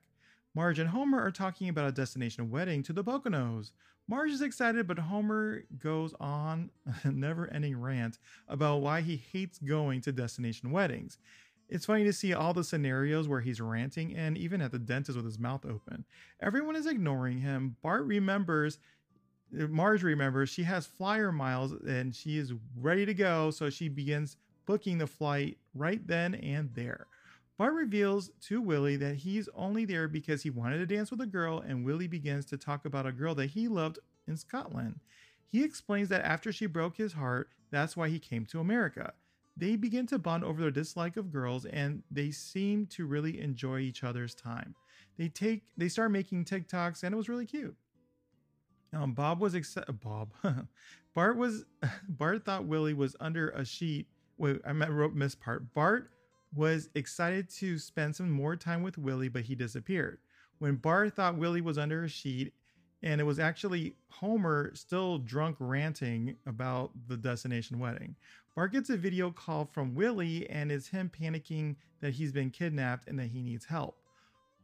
Marge 0.55 0.79
and 0.79 0.89
Homer 0.89 1.21
are 1.21 1.31
talking 1.31 1.69
about 1.69 1.87
a 1.87 1.91
destination 1.91 2.49
wedding 2.49 2.81
to 2.81 2.91
the 2.91 3.03
Poconos. 3.03 3.71
Marge 4.07 4.31
is 4.31 4.41
excited, 4.41 4.87
but 4.87 4.97
Homer 4.97 5.63
goes 5.77 6.15
on 6.19 6.71
a 7.03 7.11
never 7.11 7.47
ending 7.53 7.79
rant 7.79 8.17
about 8.47 8.81
why 8.81 9.01
he 9.01 9.17
hates 9.17 9.59
going 9.59 10.01
to 10.01 10.11
destination 10.11 10.71
weddings. 10.71 11.19
It's 11.69 11.85
funny 11.85 12.03
to 12.05 12.13
see 12.13 12.33
all 12.33 12.53
the 12.53 12.63
scenarios 12.63 13.27
where 13.27 13.41
he's 13.41 13.59
ranting 13.59 14.15
and 14.15 14.37
even 14.37 14.61
at 14.61 14.71
the 14.71 14.79
dentist 14.79 15.17
with 15.17 15.25
his 15.25 15.39
mouth 15.39 15.65
open. 15.65 16.05
Everyone 16.41 16.75
is 16.75 16.85
ignoring 16.85 17.39
him. 17.39 17.75
Bart 17.81 18.05
remembers, 18.05 18.79
Marge 19.51 20.03
remembers 20.03 20.49
she 20.49 20.63
has 20.63 20.85
flyer 20.85 21.31
miles 21.31 21.73
and 21.87 22.15
she 22.15 22.37
is 22.37 22.53
ready 22.79 23.05
to 23.05 23.13
go, 23.13 23.51
so 23.51 23.69
she 23.69 23.89
begins 23.89 24.37
booking 24.65 24.97
the 24.97 25.07
flight 25.07 25.57
right 25.73 26.05
then 26.07 26.35
and 26.35 26.73
there. 26.73 27.07
Bart 27.57 27.73
reveals 27.73 28.29
to 28.43 28.61
Willie 28.61 28.97
that 28.97 29.15
he's 29.15 29.49
only 29.55 29.83
there 29.83 30.07
because 30.07 30.43
he 30.43 30.49
wanted 30.49 30.77
to 30.77 30.95
dance 30.95 31.09
with 31.09 31.21
a 31.21 31.25
girl, 31.25 31.59
and 31.59 31.83
Willie 31.83 32.07
begins 32.07 32.45
to 32.45 32.57
talk 32.57 32.85
about 32.85 33.07
a 33.07 33.11
girl 33.11 33.33
that 33.35 33.49
he 33.49 33.67
loved 33.67 33.97
in 34.27 34.37
Scotland. 34.37 34.99
He 35.47 35.63
explains 35.63 36.09
that 36.09 36.23
after 36.23 36.51
she 36.51 36.67
broke 36.67 36.97
his 36.97 37.13
heart, 37.13 37.49
that's 37.71 37.97
why 37.97 38.09
he 38.09 38.19
came 38.19 38.45
to 38.47 38.59
America. 38.59 39.13
They 39.57 39.75
begin 39.75 40.05
to 40.07 40.19
bond 40.19 40.43
over 40.43 40.61
their 40.61 40.71
dislike 40.71 41.17
of 41.17 41.31
girls, 41.31 41.65
and 41.65 42.03
they 42.11 42.29
seem 42.29 42.85
to 42.87 43.05
really 43.05 43.41
enjoy 43.41 43.79
each 43.79 44.03
other's 44.03 44.35
time. 44.35 44.75
They 45.17 45.29
take 45.29 45.63
they 45.75 45.89
start 45.89 46.11
making 46.11 46.45
TikToks 46.45 47.03
and 47.03 47.13
it 47.13 47.17
was 47.17 47.27
really 47.29 47.45
cute. 47.45 47.75
Um, 48.93 49.13
Bob 49.13 49.39
was 49.39 49.55
excited. 49.55 49.99
Bob, 49.99 50.29
Bart 51.13 51.37
was 51.37 51.65
Bart 52.07 52.45
thought 52.45 52.65
Willie 52.65 52.93
was 52.93 53.15
under 53.19 53.49
a 53.49 53.65
sheet. 53.65 54.07
Wait, 54.37 54.61
I 54.65 54.71
wrote 54.71 55.15
miss 55.15 55.33
part. 55.33 55.73
Bart 55.73 56.11
was 56.55 56.89
excited 56.95 57.49
to 57.49 57.77
spend 57.79 58.15
some 58.15 58.31
more 58.31 58.55
time 58.55 58.83
with 58.83 58.97
Willie, 58.97 59.27
but 59.27 59.41
he 59.41 59.55
disappeared. 59.55 60.19
When 60.59 60.75
Bart 60.75 61.15
thought 61.15 61.37
Willie 61.37 61.61
was 61.61 61.77
under 61.77 62.03
a 62.03 62.09
sheet, 62.09 62.53
and 63.03 63.19
it 63.19 63.25
was 63.25 63.39
actually 63.39 63.95
Homer 64.09 64.71
still 64.73 65.19
drunk 65.19 65.57
ranting 65.59 66.35
about 66.45 66.91
the 67.07 67.17
destination 67.17 67.79
wedding. 67.79 68.15
Bart 68.57 68.71
gets 68.71 68.89
a 68.89 68.97
video 68.97 69.29
call 69.29 69.65
from 69.65 69.93
Willie 69.93 70.49
and 70.49 70.71
it's 70.71 70.87
him 70.87 71.11
panicking 71.15 71.75
that 72.01 72.13
he's 72.13 72.31
been 72.31 72.49
kidnapped 72.49 73.07
and 73.07 73.19
that 73.19 73.27
he 73.27 73.43
needs 73.43 73.65
help. 73.65 73.99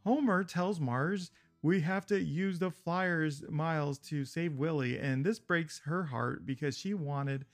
Homer 0.03 0.43
tells 0.43 0.79
Marge, 0.79 1.29
We 1.61 1.79
have 1.81 2.07
to 2.07 2.19
use 2.19 2.57
the 2.57 2.71
flyers 2.71 3.43
miles 3.49 3.99
to 3.99 4.25
save 4.25 4.55
Willie, 4.55 4.97
and 4.97 5.23
this 5.23 5.37
breaks 5.37 5.79
her 5.85 6.05
heart 6.05 6.43
because 6.43 6.75
she 6.75 6.95
wanted 6.95 7.45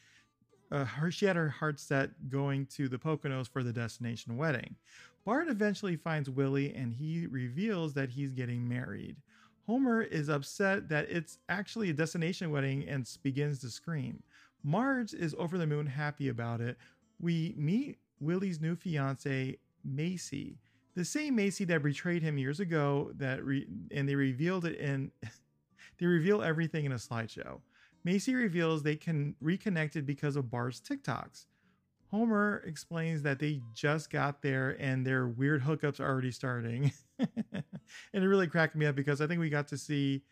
uh, 0.72 0.86
her 0.86 1.12
she 1.12 1.26
had 1.26 1.36
her 1.36 1.50
heart 1.50 1.78
set 1.78 2.30
going 2.30 2.68
to 2.68 2.88
the 2.88 2.98
Poconos 2.98 3.50
for 3.50 3.62
the 3.62 3.74
destination 3.74 4.38
wedding. 4.38 4.78
Bart 5.26 5.50
eventually 5.50 5.98
finds 5.98 6.30
Willie 6.30 6.74
and 6.74 6.94
he 6.94 7.28
reveals 7.28 7.94
that 7.96 8.12
he's 8.12 8.32
getting 8.32 8.66
married. 8.66 9.18
Homer 9.66 10.04
is 10.04 10.30
upset 10.30 10.88
that 10.88 11.10
it's 11.10 11.38
actually 11.50 11.90
a 11.90 11.94
destination 11.94 12.50
wedding 12.50 12.88
and 12.88 13.06
begins 13.24 13.60
to 13.60 13.70
scream. 13.70 14.24
Marge 14.64 15.14
is 15.14 15.36
over 15.38 15.58
the 15.58 15.68
moon 15.68 15.88
happy 15.88 16.30
about 16.30 16.62
it. 16.62 16.78
We 17.20 17.54
meet 17.58 17.98
Willie's 18.20 18.60
new 18.60 18.76
fiance, 18.76 19.58
Macy, 19.84 20.58
the 20.96 21.06
same 21.06 21.36
Macy 21.36 21.66
that 21.66 21.84
betrayed 21.84 22.22
him 22.22 22.38
years 22.38 22.60
ago. 22.60 23.12
That 23.16 23.44
re- 23.44 23.68
and 23.92 24.08
they 24.08 24.16
revealed 24.16 24.66
it 24.66 24.78
in 24.78 25.12
they 26.00 26.06
reveal 26.06 26.42
everything 26.42 26.86
in 26.86 26.92
a 26.92 26.96
slideshow. 26.96 27.60
Macy 28.04 28.36
reveals 28.36 28.84
they 28.84 28.96
can 28.96 29.36
reconnected 29.42 30.06
because 30.06 30.36
of 30.36 30.50
Bart's 30.50 30.80
TikToks. 30.80 31.46
Homer 32.12 32.64
explains 32.66 33.22
that 33.22 33.40
they 33.40 33.62
just 33.74 34.10
got 34.10 34.42
there 34.42 34.76
and 34.80 35.06
their 35.06 35.28
weird 35.28 35.62
hookups 35.62 36.00
are 36.00 36.08
already 36.08 36.32
starting. 36.32 36.92
and 37.20 37.64
it 38.14 38.28
really 38.28 38.48
cracked 38.48 38.76
me 38.76 38.86
up 38.88 38.96
because 38.96 39.22
I 39.22 39.28
think 39.28 39.40
we 39.40 39.50
got 39.50 39.68
to 39.68 39.78
see 39.78 40.24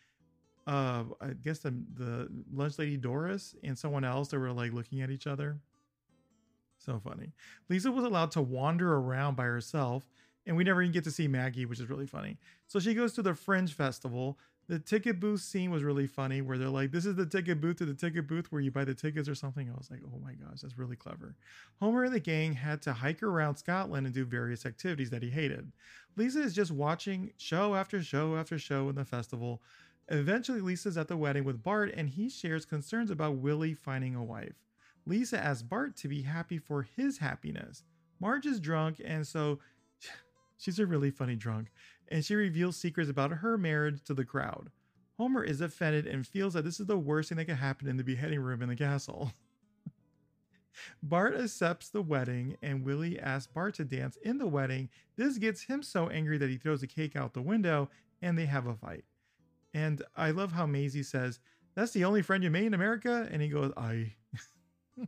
uh 0.68 1.04
I 1.20 1.28
guess 1.42 1.60
the 1.60 1.74
the 1.94 2.28
lunch 2.52 2.78
lady 2.78 2.96
Doris 2.96 3.54
and 3.64 3.76
someone 3.76 4.04
else 4.04 4.28
that 4.28 4.38
were 4.38 4.52
like 4.52 4.72
looking 4.72 5.00
at 5.00 5.10
each 5.10 5.26
other. 5.26 5.58
So 6.78 7.00
funny. 7.02 7.32
Lisa 7.68 7.90
was 7.90 8.04
allowed 8.04 8.30
to 8.32 8.42
wander 8.42 8.94
around 8.94 9.34
by 9.34 9.44
herself, 9.44 10.08
and 10.46 10.56
we 10.56 10.62
never 10.62 10.80
even 10.82 10.92
get 10.92 11.04
to 11.04 11.10
see 11.10 11.26
Maggie, 11.26 11.66
which 11.66 11.80
is 11.80 11.90
really 11.90 12.06
funny. 12.06 12.38
So 12.68 12.78
she 12.78 12.94
goes 12.94 13.14
to 13.14 13.22
the 13.22 13.34
Fringe 13.34 13.72
Festival 13.72 14.38
the 14.68 14.78
ticket 14.78 15.18
booth 15.18 15.40
scene 15.40 15.70
was 15.70 15.82
really 15.82 16.06
funny 16.06 16.42
where 16.42 16.58
they're 16.58 16.68
like, 16.68 16.92
this 16.92 17.06
is 17.06 17.16
the 17.16 17.24
ticket 17.24 17.58
booth 17.58 17.76
to 17.76 17.86
the 17.86 17.94
ticket 17.94 18.28
booth 18.28 18.52
where 18.52 18.60
you 18.60 18.70
buy 18.70 18.84
the 18.84 18.94
tickets 18.94 19.26
or 19.26 19.34
something. 19.34 19.68
I 19.68 19.76
was 19.76 19.90
like, 19.90 20.00
oh 20.04 20.20
my 20.22 20.34
gosh, 20.34 20.60
that's 20.60 20.76
really 20.76 20.94
clever. 20.94 21.34
Homer 21.80 22.04
and 22.04 22.14
the 22.14 22.20
gang 22.20 22.52
had 22.52 22.82
to 22.82 22.92
hike 22.92 23.22
around 23.22 23.56
Scotland 23.56 24.06
and 24.06 24.14
do 24.14 24.26
various 24.26 24.66
activities 24.66 25.08
that 25.10 25.22
he 25.22 25.30
hated. 25.30 25.72
Lisa 26.16 26.42
is 26.42 26.52
just 26.52 26.70
watching 26.70 27.32
show 27.38 27.74
after 27.74 28.02
show 28.02 28.36
after 28.36 28.58
show 28.58 28.90
in 28.90 28.94
the 28.94 29.06
festival. 29.06 29.62
Eventually, 30.10 30.60
Lisa's 30.60 30.96
at 30.96 31.08
the 31.08 31.16
wedding 31.16 31.44
with 31.44 31.62
Bart 31.62 31.92
and 31.94 32.08
he 32.08 32.28
shares 32.30 32.64
concerns 32.64 33.10
about 33.10 33.36
Willie 33.36 33.74
finding 33.74 34.14
a 34.14 34.24
wife. 34.24 34.54
Lisa 35.06 35.38
asks 35.38 35.62
Bart 35.62 35.96
to 35.96 36.08
be 36.08 36.22
happy 36.22 36.58
for 36.58 36.82
his 36.82 37.18
happiness. 37.18 37.82
Marge 38.20 38.46
is 38.46 38.60
drunk 38.60 39.00
and 39.04 39.26
so 39.26 39.58
she's 40.58 40.78
a 40.78 40.86
really 40.86 41.10
funny 41.10 41.36
drunk 41.36 41.68
and 42.08 42.24
she 42.24 42.34
reveals 42.34 42.76
secrets 42.76 43.10
about 43.10 43.30
her 43.30 43.58
marriage 43.58 44.02
to 44.04 44.14
the 44.14 44.24
crowd. 44.24 44.70
Homer 45.18 45.42
is 45.42 45.60
offended 45.60 46.06
and 46.06 46.26
feels 46.26 46.54
that 46.54 46.64
this 46.64 46.80
is 46.80 46.86
the 46.86 46.96
worst 46.96 47.28
thing 47.28 47.38
that 47.38 47.46
could 47.46 47.56
happen 47.56 47.88
in 47.88 47.96
the 47.96 48.04
beheading 48.04 48.40
room 48.40 48.62
in 48.62 48.68
the 48.68 48.76
castle. 48.76 49.32
Bart 51.02 51.34
accepts 51.34 51.88
the 51.88 52.02
wedding, 52.02 52.56
and 52.62 52.84
Willie 52.84 53.18
asks 53.18 53.52
Bart 53.52 53.74
to 53.74 53.84
dance 53.84 54.16
in 54.22 54.38
the 54.38 54.46
wedding. 54.46 54.88
This 55.16 55.36
gets 55.36 55.62
him 55.62 55.82
so 55.82 56.08
angry 56.08 56.38
that 56.38 56.50
he 56.50 56.56
throws 56.56 56.82
the 56.82 56.86
cake 56.86 57.16
out 57.16 57.34
the 57.34 57.42
window, 57.42 57.90
and 58.22 58.38
they 58.38 58.46
have 58.46 58.68
a 58.68 58.74
fight. 58.74 59.04
And 59.74 60.02
I 60.16 60.30
love 60.30 60.52
how 60.52 60.66
Maisie 60.66 61.02
says, 61.02 61.40
That's 61.74 61.92
the 61.92 62.04
only 62.04 62.22
friend 62.22 62.42
you 62.42 62.50
made 62.50 62.66
in 62.66 62.74
America? 62.74 63.28
And 63.30 63.42
he 63.42 63.48
goes, 63.48 63.72
I. 63.76 64.14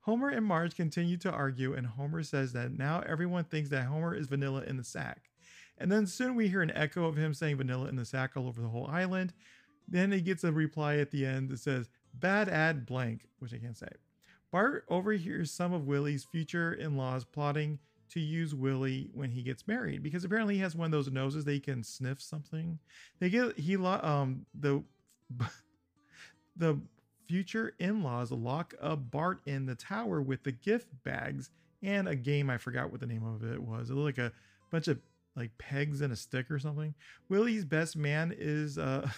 Homer 0.00 0.28
and 0.28 0.44
Marge 0.44 0.76
continue 0.76 1.16
to 1.18 1.30
argue, 1.30 1.72
and 1.72 1.86
Homer 1.86 2.22
says 2.22 2.52
that 2.52 2.72
now 2.72 3.02
everyone 3.06 3.44
thinks 3.44 3.70
that 3.70 3.86
Homer 3.86 4.14
is 4.14 4.26
vanilla 4.26 4.62
in 4.62 4.76
the 4.76 4.84
sack. 4.84 5.30
And 5.78 5.90
then 5.90 6.06
soon 6.06 6.34
we 6.34 6.48
hear 6.48 6.60
an 6.60 6.72
echo 6.74 7.06
of 7.06 7.16
him 7.16 7.32
saying 7.32 7.56
vanilla 7.56 7.88
in 7.88 7.96
the 7.96 8.04
sack 8.04 8.36
all 8.36 8.46
over 8.46 8.60
the 8.60 8.68
whole 8.68 8.86
island. 8.86 9.32
Then 9.88 10.12
he 10.12 10.20
gets 10.20 10.44
a 10.44 10.52
reply 10.52 10.96
at 10.96 11.10
the 11.10 11.24
end 11.24 11.48
that 11.48 11.58
says, 11.58 11.88
bad 12.12 12.48
ad 12.48 12.86
blank, 12.86 13.28
which 13.38 13.54
I 13.54 13.58
can't 13.58 13.76
say. 13.76 13.88
Bart 14.50 14.84
overhears 14.88 15.50
some 15.50 15.72
of 15.72 15.86
Willie's 15.86 16.24
future 16.24 16.72
in 16.72 16.96
laws 16.96 17.24
plotting 17.24 17.80
to 18.14 18.20
use 18.20 18.54
Willie 18.54 19.10
when 19.12 19.32
he 19.32 19.42
gets 19.42 19.66
married 19.66 20.02
because 20.02 20.24
apparently 20.24 20.54
he 20.54 20.60
has 20.60 20.76
one 20.76 20.86
of 20.86 20.92
those 20.92 21.10
noses 21.10 21.44
they 21.44 21.58
can 21.58 21.82
sniff 21.82 22.22
something. 22.22 22.78
They 23.18 23.28
get 23.28 23.58
he 23.58 23.76
um 23.76 24.46
the 24.54 24.84
the 26.56 26.80
future 27.26 27.74
in-laws 27.80 28.30
lock 28.30 28.74
up 28.80 29.10
Bart 29.10 29.40
in 29.46 29.66
the 29.66 29.74
tower 29.74 30.22
with 30.22 30.44
the 30.44 30.52
gift 30.52 30.88
bags 31.02 31.50
and 31.82 32.08
a 32.08 32.14
game 32.14 32.50
I 32.50 32.56
forgot 32.56 32.92
what 32.92 33.00
the 33.00 33.06
name 33.06 33.24
of 33.24 33.42
it 33.42 33.60
was. 33.60 33.90
It 33.90 33.94
looked 33.94 34.18
like 34.18 34.26
a 34.26 34.32
bunch 34.70 34.86
of 34.86 35.00
like 35.34 35.50
pegs 35.58 36.00
and 36.00 36.12
a 36.12 36.16
stick 36.16 36.52
or 36.52 36.60
something. 36.60 36.94
Willie's 37.28 37.64
best 37.64 37.96
man 37.96 38.32
is 38.38 38.78
uh, 38.78 39.08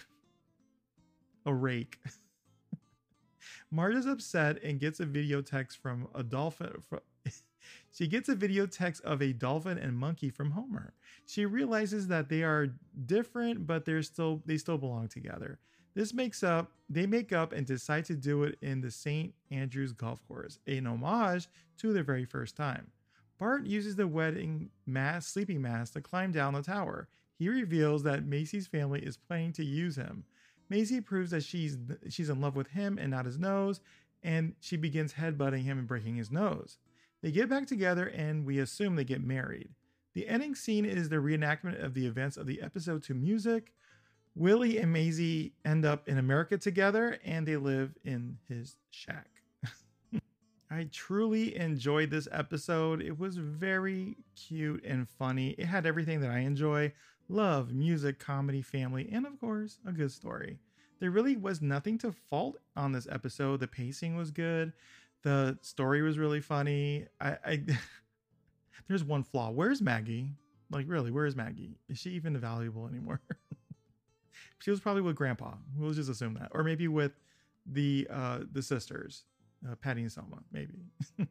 a 1.46 1.52
rake. 1.52 1.98
Marta's 3.70 4.06
upset 4.06 4.62
and 4.62 4.80
gets 4.80 5.00
a 5.00 5.04
video 5.04 5.42
text 5.42 5.82
from 5.82 6.08
a 6.14 6.22
dolphin. 6.22 6.72
From, 6.88 7.00
she 7.92 8.06
gets 8.06 8.28
a 8.28 8.34
video 8.34 8.66
text 8.66 9.02
of 9.04 9.22
a 9.22 9.32
dolphin 9.32 9.78
and 9.78 9.96
monkey 9.96 10.30
from 10.30 10.52
Homer. 10.52 10.92
She 11.26 11.46
realizes 11.46 12.08
that 12.08 12.28
they 12.28 12.42
are 12.42 12.74
different, 13.06 13.66
but 13.66 13.84
they're 13.84 14.02
still 14.02 14.42
they 14.46 14.58
still 14.58 14.78
belong 14.78 15.08
together. 15.08 15.58
This 15.94 16.12
makes 16.12 16.42
up 16.42 16.72
they 16.88 17.06
make 17.06 17.32
up 17.32 17.52
and 17.52 17.66
decide 17.66 18.04
to 18.06 18.14
do 18.14 18.44
it 18.44 18.58
in 18.60 18.80
the 18.80 18.90
St. 18.90 19.34
Andrews 19.50 19.92
golf 19.92 20.20
course, 20.28 20.58
an 20.66 20.86
homage 20.86 21.48
to 21.78 21.92
their 21.92 22.04
very 22.04 22.24
first 22.24 22.56
time. 22.56 22.90
Bart 23.38 23.66
uses 23.66 23.96
the 23.96 24.06
wedding 24.06 24.70
mask, 24.86 25.32
sleeping 25.32 25.60
mask 25.60 25.92
to 25.94 26.00
climb 26.00 26.32
down 26.32 26.54
the 26.54 26.62
tower. 26.62 27.08
He 27.38 27.48
reveals 27.48 28.02
that 28.04 28.24
Macy's 28.24 28.66
family 28.66 29.00
is 29.00 29.16
planning 29.16 29.52
to 29.54 29.64
use 29.64 29.96
him. 29.96 30.24
Macy 30.68 31.00
proves 31.00 31.30
that 31.30 31.44
she's 31.44 31.76
she's 32.08 32.30
in 32.30 32.40
love 32.40 32.56
with 32.56 32.68
him 32.68 32.98
and 32.98 33.10
not 33.10 33.26
his 33.26 33.38
nose, 33.38 33.80
and 34.22 34.54
she 34.60 34.76
begins 34.76 35.14
headbutting 35.14 35.64
him 35.64 35.78
and 35.78 35.86
breaking 35.86 36.16
his 36.16 36.30
nose. 36.30 36.78
They 37.26 37.32
get 37.32 37.48
back 37.48 37.66
together 37.66 38.06
and 38.06 38.46
we 38.46 38.60
assume 38.60 38.94
they 38.94 39.02
get 39.02 39.20
married. 39.20 39.70
The 40.14 40.28
ending 40.28 40.54
scene 40.54 40.84
is 40.84 41.08
the 41.08 41.16
reenactment 41.16 41.84
of 41.84 41.92
the 41.92 42.06
events 42.06 42.36
of 42.36 42.46
the 42.46 42.62
episode 42.62 43.02
to 43.02 43.14
music. 43.14 43.72
Willie 44.36 44.78
and 44.78 44.92
Maisie 44.92 45.52
end 45.64 45.84
up 45.84 46.06
in 46.06 46.18
America 46.18 46.56
together 46.56 47.18
and 47.24 47.44
they 47.44 47.56
live 47.56 47.96
in 48.04 48.38
his 48.48 48.76
shack. 48.92 49.26
I 50.70 50.86
truly 50.92 51.56
enjoyed 51.56 52.10
this 52.10 52.28
episode. 52.30 53.02
It 53.02 53.18
was 53.18 53.38
very 53.38 54.18
cute 54.36 54.84
and 54.84 55.08
funny. 55.18 55.56
It 55.58 55.66
had 55.66 55.84
everything 55.84 56.20
that 56.20 56.30
I 56.30 56.38
enjoy 56.38 56.92
love, 57.28 57.72
music, 57.72 58.20
comedy, 58.20 58.62
family, 58.62 59.08
and 59.10 59.26
of 59.26 59.40
course, 59.40 59.80
a 59.84 59.90
good 59.90 60.12
story. 60.12 60.60
There 61.00 61.10
really 61.10 61.36
was 61.36 61.60
nothing 61.60 61.98
to 61.98 62.12
fault 62.12 62.58
on 62.76 62.92
this 62.92 63.08
episode. 63.10 63.58
The 63.58 63.66
pacing 63.66 64.16
was 64.16 64.30
good. 64.30 64.74
The 65.26 65.58
story 65.60 66.02
was 66.02 66.18
really 66.18 66.40
funny. 66.40 67.06
I, 67.20 67.30
I 67.44 67.62
there's 68.88 69.02
one 69.02 69.24
flaw. 69.24 69.50
Where's 69.50 69.82
Maggie? 69.82 70.30
Like 70.70 70.86
really, 70.88 71.10
where's 71.10 71.34
Maggie? 71.34 71.80
Is 71.88 71.98
she 71.98 72.10
even 72.10 72.38
valuable 72.38 72.86
anymore? 72.86 73.20
she 74.60 74.70
was 74.70 74.78
probably 74.78 75.02
with 75.02 75.16
Grandpa. 75.16 75.54
We'll 75.76 75.94
just 75.94 76.08
assume 76.08 76.34
that, 76.34 76.52
or 76.52 76.62
maybe 76.62 76.86
with 76.86 77.10
the 77.66 78.06
uh 78.08 78.38
the 78.52 78.62
sisters 78.62 79.24
uh, 79.68 79.74
Patty 79.74 80.02
and 80.02 80.12
Selma, 80.12 80.44
maybe. 80.52 80.84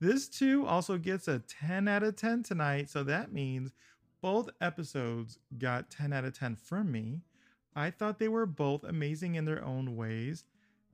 this 0.00 0.28
too 0.28 0.66
also 0.66 0.98
gets 0.98 1.28
a 1.28 1.38
10 1.60 1.86
out 1.86 2.02
of 2.02 2.16
10 2.16 2.42
tonight. 2.42 2.90
So 2.90 3.04
that 3.04 3.32
means 3.32 3.70
both 4.20 4.50
episodes 4.60 5.38
got 5.58 5.90
10 5.90 6.12
out 6.12 6.24
of 6.24 6.36
10 6.36 6.56
from 6.56 6.90
me. 6.90 7.20
I 7.76 7.90
thought 7.90 8.18
they 8.18 8.26
were 8.26 8.46
both 8.46 8.82
amazing 8.82 9.36
in 9.36 9.44
their 9.44 9.64
own 9.64 9.94
ways. 9.94 10.42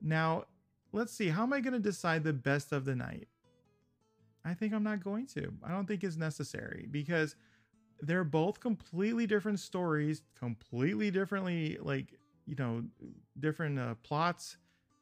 Now, 0.02 0.44
let's 0.92 1.12
see. 1.12 1.28
How 1.28 1.42
am 1.42 1.52
I 1.52 1.60
going 1.60 1.74
to 1.74 1.78
decide 1.78 2.24
the 2.24 2.32
best 2.32 2.72
of 2.72 2.84
the 2.84 2.94
night? 2.94 3.28
I 4.44 4.54
think 4.54 4.72
I'm 4.72 4.84
not 4.84 5.02
going 5.02 5.26
to. 5.28 5.52
I 5.62 5.70
don't 5.70 5.86
think 5.86 6.04
it's 6.04 6.16
necessary 6.16 6.86
because 6.90 7.36
they're 8.00 8.24
both 8.24 8.60
completely 8.60 9.26
different 9.26 9.60
stories, 9.60 10.22
completely 10.38 11.10
differently, 11.10 11.78
like, 11.80 12.14
you 12.46 12.54
know, 12.56 12.84
different 13.38 13.78
uh, 13.78 13.94
plots 14.02 14.56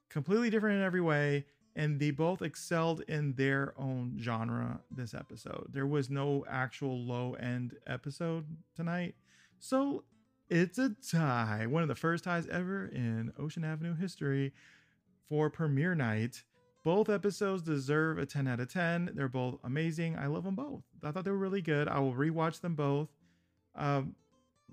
completely 0.08 0.50
different 0.50 0.78
in 0.78 0.82
every 0.82 1.00
way 1.00 1.44
and 1.74 2.00
they 2.00 2.10
both 2.10 2.40
excelled 2.40 3.02
in 3.06 3.34
their 3.34 3.74
own 3.76 4.16
genre 4.18 4.80
this 4.90 5.12
episode. 5.12 5.66
There 5.70 5.86
was 5.86 6.08
no 6.08 6.44
actual 6.48 6.98
low 6.98 7.34
end 7.34 7.74
episode 7.86 8.46
tonight. 8.74 9.14
So 9.58 10.04
it's 10.48 10.78
a 10.78 10.96
tie, 11.10 11.66
one 11.66 11.82
of 11.82 11.88
the 11.88 11.94
first 11.94 12.24
ties 12.24 12.46
ever 12.46 12.86
in 12.86 13.32
Ocean 13.38 13.62
Avenue 13.62 13.94
history 13.94 14.54
for 15.28 15.50
premiere 15.50 15.94
night. 15.94 16.42
Both 16.84 17.08
episodes 17.08 17.62
deserve 17.62 18.18
a 18.18 18.26
10 18.26 18.46
out 18.46 18.60
of 18.60 18.72
10. 18.72 19.10
They're 19.14 19.28
both 19.28 19.58
amazing. 19.64 20.16
I 20.16 20.26
love 20.26 20.44
them 20.44 20.54
both. 20.54 20.82
I 21.02 21.10
thought 21.10 21.24
they 21.24 21.32
were 21.32 21.36
really 21.36 21.62
good. 21.62 21.88
I 21.88 21.98
will 21.98 22.14
rewatch 22.14 22.60
them 22.60 22.74
both. 22.74 23.08
Um, 23.74 24.14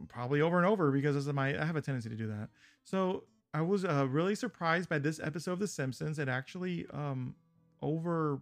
probably 0.08 0.42
over 0.42 0.58
and 0.58 0.66
over 0.66 0.92
because 0.92 1.16
this 1.16 1.26
is 1.26 1.34
my 1.34 1.60
I 1.60 1.66
have 1.66 1.76
a 1.76 1.82
tendency 1.82 2.10
to 2.10 2.16
do 2.16 2.28
that. 2.28 2.50
So 2.84 3.24
I 3.54 3.62
was 3.62 3.86
uh, 3.86 4.08
really 4.10 4.36
surprised 4.36 4.90
by 4.90 5.00
this 5.00 5.20
episode 5.20 5.54
of 5.54 5.60
The 5.60 5.68
Simpsons. 5.68 6.20
It 6.20 6.30
actually 6.30 6.86
um 6.94 7.36
over 7.82 8.42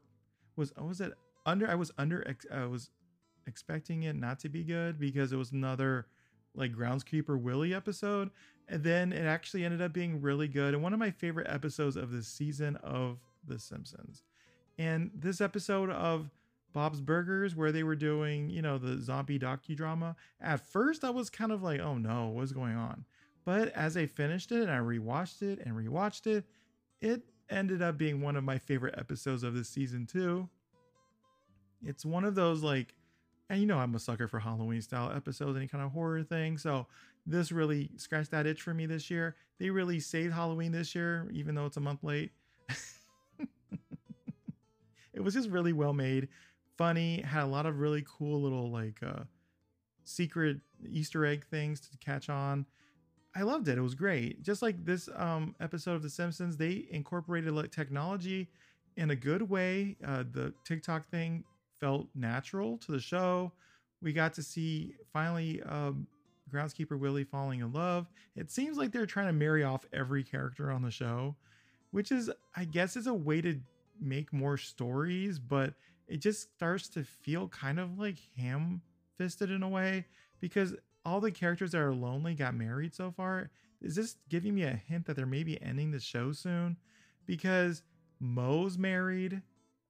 was 0.56 0.74
was 0.78 1.02
it 1.02 1.14
under 1.46 1.70
I 1.70 1.76
was 1.76 1.92
under 1.98 2.36
I 2.54 2.66
was 2.66 2.90
expecting 3.48 4.04
it 4.04 4.16
not 4.16 4.40
to 4.40 4.50
be 4.50 4.64
good 4.64 5.00
because 5.00 5.34
it 5.34 5.38
was 5.38 5.52
another 5.52 6.08
like 6.56 6.74
groundskeeper 6.74 7.40
Willie 7.40 7.74
episode 7.74 8.30
and 8.68 8.84
then 8.84 9.12
it 9.12 9.26
actually 9.26 9.66
ended 9.66 9.82
up 9.82 9.94
being 9.94 10.22
really 10.22 10.48
good 10.48 10.74
and 10.74 10.82
one 10.82 10.94
of 10.94 11.00
my 11.00 11.12
favorite 11.12 11.48
episodes 11.50 11.96
of 11.96 12.12
the 12.12 12.24
season 12.24 12.78
of 12.78 13.20
The 13.46 13.60
Simpsons. 13.60 14.24
And 14.78 15.12
this 15.14 15.42
episode 15.42 15.90
of 15.90 16.30
Bob's 16.74 17.02
Burgers 17.02 17.56
where 17.56 17.72
they 17.72 17.84
were 17.84 17.98
doing, 17.98 18.50
you 18.50 18.62
know, 18.62 18.78
the 18.78 19.02
zombie 19.02 19.38
docudrama. 19.38 20.16
At 20.40 20.66
first 20.66 21.04
I 21.04 21.10
was 21.10 21.30
kind 21.30 21.52
of 21.52 21.62
like, 21.62 21.82
"Oh 21.82 21.98
no, 21.98 22.30
what's 22.30 22.54
going 22.54 22.76
on?" 22.76 23.06
But 23.44 23.70
as 23.70 23.98
I 23.98 24.06
finished 24.06 24.52
it 24.52 24.62
and 24.62 24.72
I 24.72 24.78
rewatched 24.78 25.42
it 25.42 25.60
and 25.66 25.76
rewatched 25.76 26.28
it, 26.28 26.46
it 27.02 27.24
ended 27.50 27.82
up 27.82 27.98
being 27.98 28.22
one 28.22 28.38
of 28.38 28.44
my 28.44 28.58
favorite 28.58 28.96
episodes 28.98 29.44
of 29.44 29.54
this 29.54 29.68
season 29.68 30.06
too. 30.06 30.48
It's 31.84 32.06
one 32.06 32.24
of 32.24 32.36
those 32.36 32.64
like 32.64 32.94
and 33.52 33.60
you 33.60 33.68
know 33.68 33.78
I'm 33.78 33.94
a 33.96 34.00
sucker 34.00 34.30
for 34.30 34.40
Halloween 34.40 34.82
style 34.82 35.12
episodes, 35.14 35.58
any 35.58 35.68
kind 35.68 35.84
of 35.84 35.92
horror 35.92 36.24
thing. 36.24 36.58
So 36.58 36.88
this 37.26 37.52
really 37.52 37.92
scratched 37.98 38.32
that 38.32 38.48
itch 38.48 38.62
for 38.62 38.74
me 38.74 38.86
this 38.86 39.12
year. 39.12 39.36
They 39.60 39.70
really 39.70 40.00
saved 40.00 40.34
Halloween 40.34 40.72
this 40.72 40.96
year, 40.96 41.28
even 41.34 41.54
though 41.54 41.66
it's 41.66 41.76
a 41.76 41.82
month 41.82 42.02
late. 42.02 42.32
it 45.14 45.20
was 45.20 45.34
just 45.34 45.50
really 45.50 45.74
well 45.74 45.92
made 45.92 46.30
funny, 46.78 47.22
had 47.22 47.44
a 47.44 47.46
lot 47.46 47.66
of 47.66 47.80
really 47.80 48.06
cool 48.08 48.42
little 48.42 48.72
like 48.72 49.04
uh, 49.06 49.24
secret 50.06 50.58
Easter 50.90 51.26
egg 51.26 51.46
things 51.46 51.82
to 51.82 51.98
catch 51.98 52.30
on. 52.30 52.66
I 53.36 53.42
loved 53.42 53.68
it. 53.68 53.78
It 53.78 53.82
was 53.82 53.96
great. 53.96 54.42
Just 54.44 54.62
like 54.62 54.84
this 54.86 55.10
um, 55.18 55.56
episode 55.60 55.96
of 55.96 56.04
The 56.04 56.10
Simpsons, 56.10 56.56
they 56.56 56.88
incorporated 56.90 57.52
like 57.52 57.72
technology 57.72 58.50
in 58.96 59.12
a 59.12 59.16
good 59.16 59.50
way. 59.50 59.98
Uh, 60.06 60.24
the 60.32 60.54
TikTok 60.66 61.10
thing 61.10 61.44
felt 61.82 62.08
natural 62.16 62.78
to 62.78 62.94
the 62.94 63.00
show. 63.00 63.52
We 64.02 64.14
got 64.14 64.34
to 64.36 64.44
see 64.44 64.96
finally 65.12 65.62
um, 65.64 66.08
groundskeeper 66.52 66.98
Willie 66.98 67.26
falling 67.26 67.60
in 67.60 67.74
love. 67.74 68.10
It 68.38 68.50
seems 68.50 68.78
like 68.78 68.92
they're 68.92 69.06
trying 69.06 69.28
to 69.28 69.34
marry 69.34 69.64
off 69.64 69.86
every 69.92 70.24
character 70.24 70.72
on 70.72 70.82
the 70.82 70.92
show, 70.92 71.36
which 71.92 72.12
is, 72.12 72.30
I 72.56 72.64
guess, 72.64 72.96
is 72.96 73.08
a 73.08 73.14
way 73.14 73.42
to 73.42 73.60
make 74.00 74.32
more 74.32 74.58
stories, 74.58 75.40
but 75.40 75.74
it 76.08 76.18
just 76.18 76.54
starts 76.56 76.88
to 76.90 77.04
feel 77.04 77.50
kind 77.50 77.80
of 77.80 78.00
like 78.00 78.18
ham 78.38 78.82
fisted 79.18 79.52
in 79.52 79.64
a 79.64 79.70
way 79.70 80.06
because 80.40 80.76
all 81.06 81.20
the 81.20 81.32
characters 81.32 81.72
that 81.72 81.82
are 81.82 81.94
lonely 81.94 82.34
got 82.34 82.56
married 82.56 82.94
so 82.94 83.12
far. 83.12 83.50
Is 83.82 83.96
this 83.96 84.18
giving 84.30 84.54
me 84.54 84.64
a 84.64 84.82
hint 84.88 85.06
that 85.08 85.16
they're 85.16 85.26
maybe 85.26 85.62
ending 85.62 85.92
the 85.92 86.00
show 86.00 86.32
soon? 86.32 86.78
Because 87.26 87.82
Moe's 88.20 88.78
married. 88.78 89.42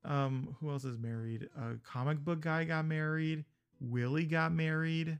Um, 0.03 0.55
who 0.59 0.71
else 0.71 0.83
is 0.83 0.97
married? 0.97 1.49
A 1.57 1.75
comic 1.83 2.19
book 2.19 2.41
guy 2.41 2.63
got 2.63 2.85
married. 2.85 3.45
Willie 3.79 4.25
got 4.25 4.51
married. 4.51 5.19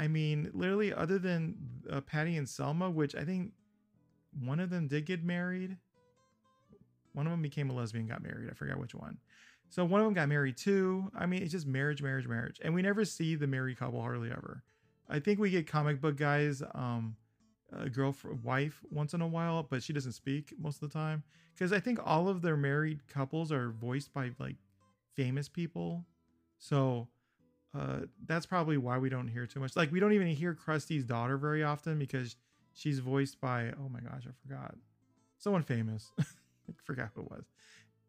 I 0.00 0.08
mean, 0.08 0.50
literally, 0.54 0.92
other 0.92 1.18
than 1.18 1.56
uh, 1.90 2.00
Patty 2.00 2.36
and 2.36 2.48
Selma, 2.48 2.90
which 2.90 3.14
I 3.14 3.24
think 3.24 3.52
one 4.40 4.60
of 4.60 4.70
them 4.70 4.86
did 4.86 5.06
get 5.06 5.24
married. 5.24 5.76
One 7.12 7.26
of 7.26 7.32
them 7.32 7.42
became 7.42 7.70
a 7.70 7.72
lesbian, 7.72 8.06
got 8.06 8.22
married. 8.22 8.48
I 8.50 8.54
forgot 8.54 8.78
which 8.78 8.94
one. 8.94 9.18
So 9.70 9.84
one 9.84 10.00
of 10.00 10.06
them 10.06 10.14
got 10.14 10.28
married 10.28 10.56
too. 10.56 11.10
I 11.14 11.26
mean, 11.26 11.42
it's 11.42 11.52
just 11.52 11.66
marriage, 11.66 12.00
marriage, 12.00 12.26
marriage, 12.26 12.60
and 12.62 12.74
we 12.74 12.82
never 12.82 13.04
see 13.04 13.34
the 13.34 13.46
married 13.46 13.78
couple 13.78 14.00
hardly 14.00 14.30
ever. 14.30 14.62
I 15.10 15.20
think 15.20 15.38
we 15.38 15.50
get 15.50 15.66
comic 15.66 16.00
book 16.00 16.16
guys, 16.16 16.62
um, 16.74 17.16
a 17.72 17.88
girlfriend 17.88 18.42
wife 18.42 18.80
once 18.90 19.14
in 19.14 19.20
a 19.20 19.26
while, 19.26 19.62
but 19.62 19.82
she 19.82 19.92
doesn't 19.92 20.12
speak 20.12 20.54
most 20.58 20.82
of 20.82 20.90
the 20.90 20.98
time 20.98 21.22
because 21.54 21.72
I 21.72 21.80
think 21.80 21.98
all 22.04 22.28
of 22.28 22.42
their 22.42 22.56
married 22.56 23.06
couples 23.08 23.52
are 23.52 23.70
voiced 23.70 24.12
by 24.12 24.30
like 24.38 24.56
famous 25.14 25.48
people. 25.48 26.04
So 26.58 27.08
uh, 27.78 28.00
that's 28.26 28.46
probably 28.46 28.78
why 28.78 28.98
we 28.98 29.08
don't 29.08 29.28
hear 29.28 29.46
too 29.46 29.60
much. 29.60 29.76
Like 29.76 29.92
we 29.92 30.00
don't 30.00 30.12
even 30.12 30.28
hear 30.28 30.54
Krusty's 30.54 31.04
daughter 31.04 31.36
very 31.36 31.62
often 31.62 31.98
because 31.98 32.36
she's 32.72 32.98
voiced 33.00 33.40
by 33.40 33.72
oh 33.78 33.88
my 33.88 34.00
gosh, 34.00 34.24
I 34.26 34.32
forgot 34.42 34.74
someone 35.38 35.62
famous. 35.62 36.10
I 36.20 36.24
forgot 36.84 37.10
who 37.14 37.22
it 37.22 37.30
was. 37.30 37.44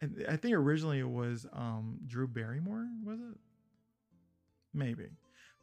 And 0.01 0.25
I 0.29 0.37
think 0.37 0.55
originally 0.55 0.99
it 0.99 1.09
was 1.09 1.45
um, 1.51 1.99
Drew 2.07 2.27
Barrymore, 2.27 2.87
was 3.03 3.19
it? 3.19 3.37
Maybe. 4.73 5.07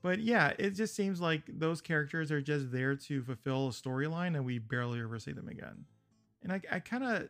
But 0.06 0.20
yeah, 0.20 0.52
it 0.56 0.70
just 0.70 0.94
seems 0.94 1.20
like 1.20 1.42
those 1.48 1.80
characters 1.80 2.30
are 2.30 2.40
just 2.40 2.70
there 2.70 2.94
to 2.94 3.24
fulfill 3.24 3.66
a 3.66 3.70
storyline 3.72 4.36
and 4.36 4.46
we 4.46 4.60
barely 4.60 5.00
ever 5.00 5.18
see 5.18 5.32
them 5.32 5.48
again. 5.48 5.84
And 6.44 6.52
I, 6.52 6.60
I 6.70 6.78
kind 6.78 7.02
of 7.02 7.28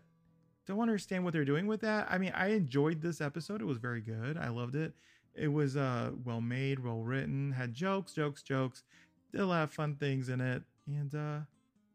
don't 0.67 0.81
understand 0.81 1.25
what 1.25 1.33
they're 1.33 1.47
doing 1.47 1.67
with 1.67 1.81
that. 1.81 2.07
I 2.11 2.19
mean, 2.19 2.33
I 2.35 2.49
enjoyed 2.49 3.01
this 3.01 3.23
episode. 3.23 3.63
It 3.63 3.65
was 3.65 3.79
very 3.79 4.03
good. 4.03 4.37
I 4.37 4.49
loved 4.49 4.77
it. 4.77 4.93
It 5.35 5.49
was 5.49 5.79
uh, 5.79 6.11
well 6.23 6.43
made, 6.43 6.85
well 6.85 6.99
written, 6.99 7.51
had 7.53 7.73
jokes, 7.73 8.13
jokes, 8.13 8.43
jokes, 8.43 8.85
did 9.33 9.41
a 9.41 9.47
lot 9.47 9.63
of 9.63 9.73
fun 9.73 9.97
things 9.97 10.29
in 10.29 10.43
it. 10.43 10.63
And 10.87 11.15
uh, 11.15 11.39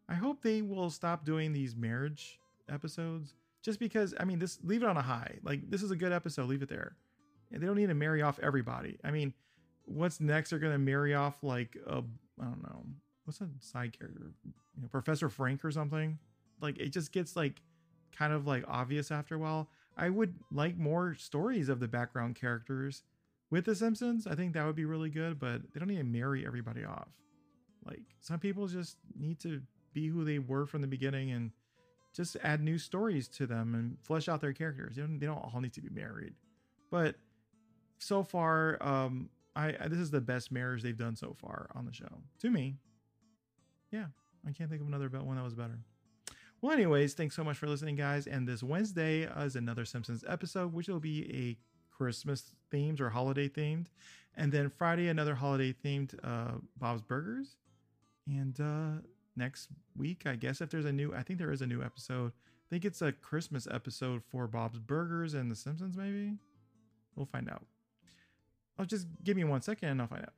I 0.10 0.16
hope 0.16 0.42
they 0.42 0.64
will 0.64 0.90
stop 0.90 1.24
doing 1.26 1.54
these 1.54 1.76
marriage 1.76 2.40
episodes 2.74 3.36
just 3.62 3.80
because 3.80 4.16
I 4.20 4.24
mean 4.24 4.40
this 4.40 4.58
leave 4.64 4.82
it 4.82 4.90
on 4.90 4.98
a 4.98 5.04
high. 5.04 5.38
Like 5.44 5.70
this 5.70 5.84
is 5.84 5.92
a 5.92 5.96
good 5.96 6.12
episode, 6.12 6.50
leave 6.50 6.64
it 6.64 6.70
there. 6.70 6.96
And 7.52 7.62
they 7.62 7.68
don't 7.68 7.78
need 7.78 7.90
to 7.90 7.94
marry 7.94 8.24
off 8.24 8.40
everybody. 8.40 8.98
I 9.04 9.12
mean, 9.12 9.36
what's 9.86 10.20
next? 10.20 10.50
They're 10.50 10.60
gonna 10.60 10.78
marry 10.78 11.14
off 11.14 11.44
like 11.44 11.78
a 11.86 12.04
I 12.40 12.46
don't 12.46 12.64
know 12.64 12.86
what's 13.26 13.42
a 13.42 13.50
side 13.60 13.98
character, 13.98 14.32
you 14.76 14.82
know, 14.82 14.88
Professor 14.88 15.30
Frank 15.30 15.64
or 15.64 15.72
something. 15.72 16.18
Like 16.62 16.78
it 16.80 16.90
just 16.90 17.12
gets 17.12 17.36
like 17.36 17.62
kind 18.16 18.34
of 18.34 18.48
like 18.48 18.64
obvious 18.68 19.12
after 19.12 19.36
a 19.36 19.40
while. 19.40 19.70
I 19.98 20.10
would 20.10 20.36
like 20.52 20.78
more 20.78 21.16
stories 21.16 21.70
of 21.70 21.80
the 21.80 21.88
background 21.88 22.36
characters 22.36 23.04
with 23.50 23.66
the 23.66 23.76
Simpsons. 23.76 24.26
I 24.26 24.36
think 24.36 24.54
that 24.54 24.66
would 24.66 24.76
be 24.76 24.86
really 24.86 25.10
good, 25.10 25.40
but 25.40 25.62
they 25.74 25.80
don't 25.80 25.90
need 25.90 25.98
to 25.98 26.04
marry 26.04 26.46
everybody 26.46 26.86
off. 26.86 27.10
Like 27.86 28.02
some 28.20 28.40
people 28.40 28.68
just 28.68 28.98
need 29.18 29.40
to 29.42 29.62
be 29.94 30.08
who 30.08 30.24
they 30.24 30.40
were 30.40 30.66
from 30.66 30.82
the 30.82 30.88
beginning 30.88 31.32
and 31.32 31.52
just 32.16 32.38
add 32.44 32.62
new 32.62 32.78
stories 32.78 33.28
to 33.28 33.46
them 33.46 33.76
and 33.76 33.98
flesh 34.02 34.28
out 34.28 34.42
their 34.42 34.54
characters. 34.54 34.96
They 34.96 35.02
don't, 35.02 35.20
they 35.20 35.26
don't 35.26 35.38
all 35.38 35.62
need 35.62 35.74
to 35.74 35.82
be 35.82 35.90
married. 35.90 36.34
But 36.90 37.16
so 37.98 38.24
far, 38.24 38.78
um, 38.82 39.30
I, 39.56 39.76
I 39.80 39.88
this 39.88 40.00
is 40.00 40.12
the 40.12 40.22
best 40.22 40.52
marriage 40.52 40.82
they've 40.84 40.98
done 40.98 41.16
so 41.16 41.36
far 41.40 41.70
on 41.76 41.86
the 41.86 41.94
show 41.94 42.22
to 42.40 42.50
me. 42.50 42.76
Yeah, 43.92 44.06
I 44.48 44.52
can't 44.52 44.70
think 44.70 44.82
of 44.82 44.88
another 44.88 45.10
one 45.10 45.36
that 45.36 45.44
was 45.44 45.56
better. 45.56 45.80
Well, 46.62 46.72
anyways, 46.72 47.16
thanks 47.16 47.36
so 47.36 47.44
much 47.44 47.58
for 47.58 47.68
listening, 47.68 47.96
guys. 47.96 48.28
And 48.28 48.48
this 48.48 48.62
Wednesday 48.62 49.22
is 49.22 49.56
another 49.56 49.84
Simpsons 49.84 50.24
episode, 50.28 50.74
which 50.74 50.88
will 50.88 51.00
be 51.00 51.26
a 51.34 51.58
Christmas 51.96 52.54
themed 52.72 53.02
or 53.02 53.10
holiday 53.10 53.50
themed. 53.50 53.88
And 54.36 54.52
then 54.52 54.70
Friday, 54.70 55.08
another 55.08 55.36
holiday 55.36 55.74
themed 55.74 56.14
uh, 56.24 56.60
Bob's 56.78 57.02
Burgers. 57.02 57.58
And 58.28 58.60
uh, 58.62 59.02
next 59.36 59.70
week, 59.98 60.28
I 60.28 60.36
guess 60.36 60.62
if 60.62 60.70
there's 60.70 60.86
a 60.86 60.92
new, 60.92 61.14
I 61.16 61.24
think 61.24 61.40
there 61.40 61.52
is 61.52 61.62
a 61.62 61.68
new 61.68 61.82
episode. 61.82 62.32
I 62.32 62.68
think 62.70 62.86
it's 62.86 63.02
a 63.02 63.12
Christmas 63.12 63.68
episode 63.70 64.22
for 64.30 64.48
Bob's 64.48 64.80
Burgers 64.80 65.34
and 65.34 65.50
The 65.50 65.56
Simpsons, 65.56 65.98
maybe. 65.98 66.34
We'll 67.16 67.26
find 67.26 67.50
out. 67.50 67.64
I'll 68.82 68.88
just 68.88 69.06
give 69.24 69.38
me 69.38 69.44
one 69.44 69.62
second 69.62 69.90
and 69.90 70.02
I'll 70.02 70.08
find 70.08 70.24
out. 70.24 70.34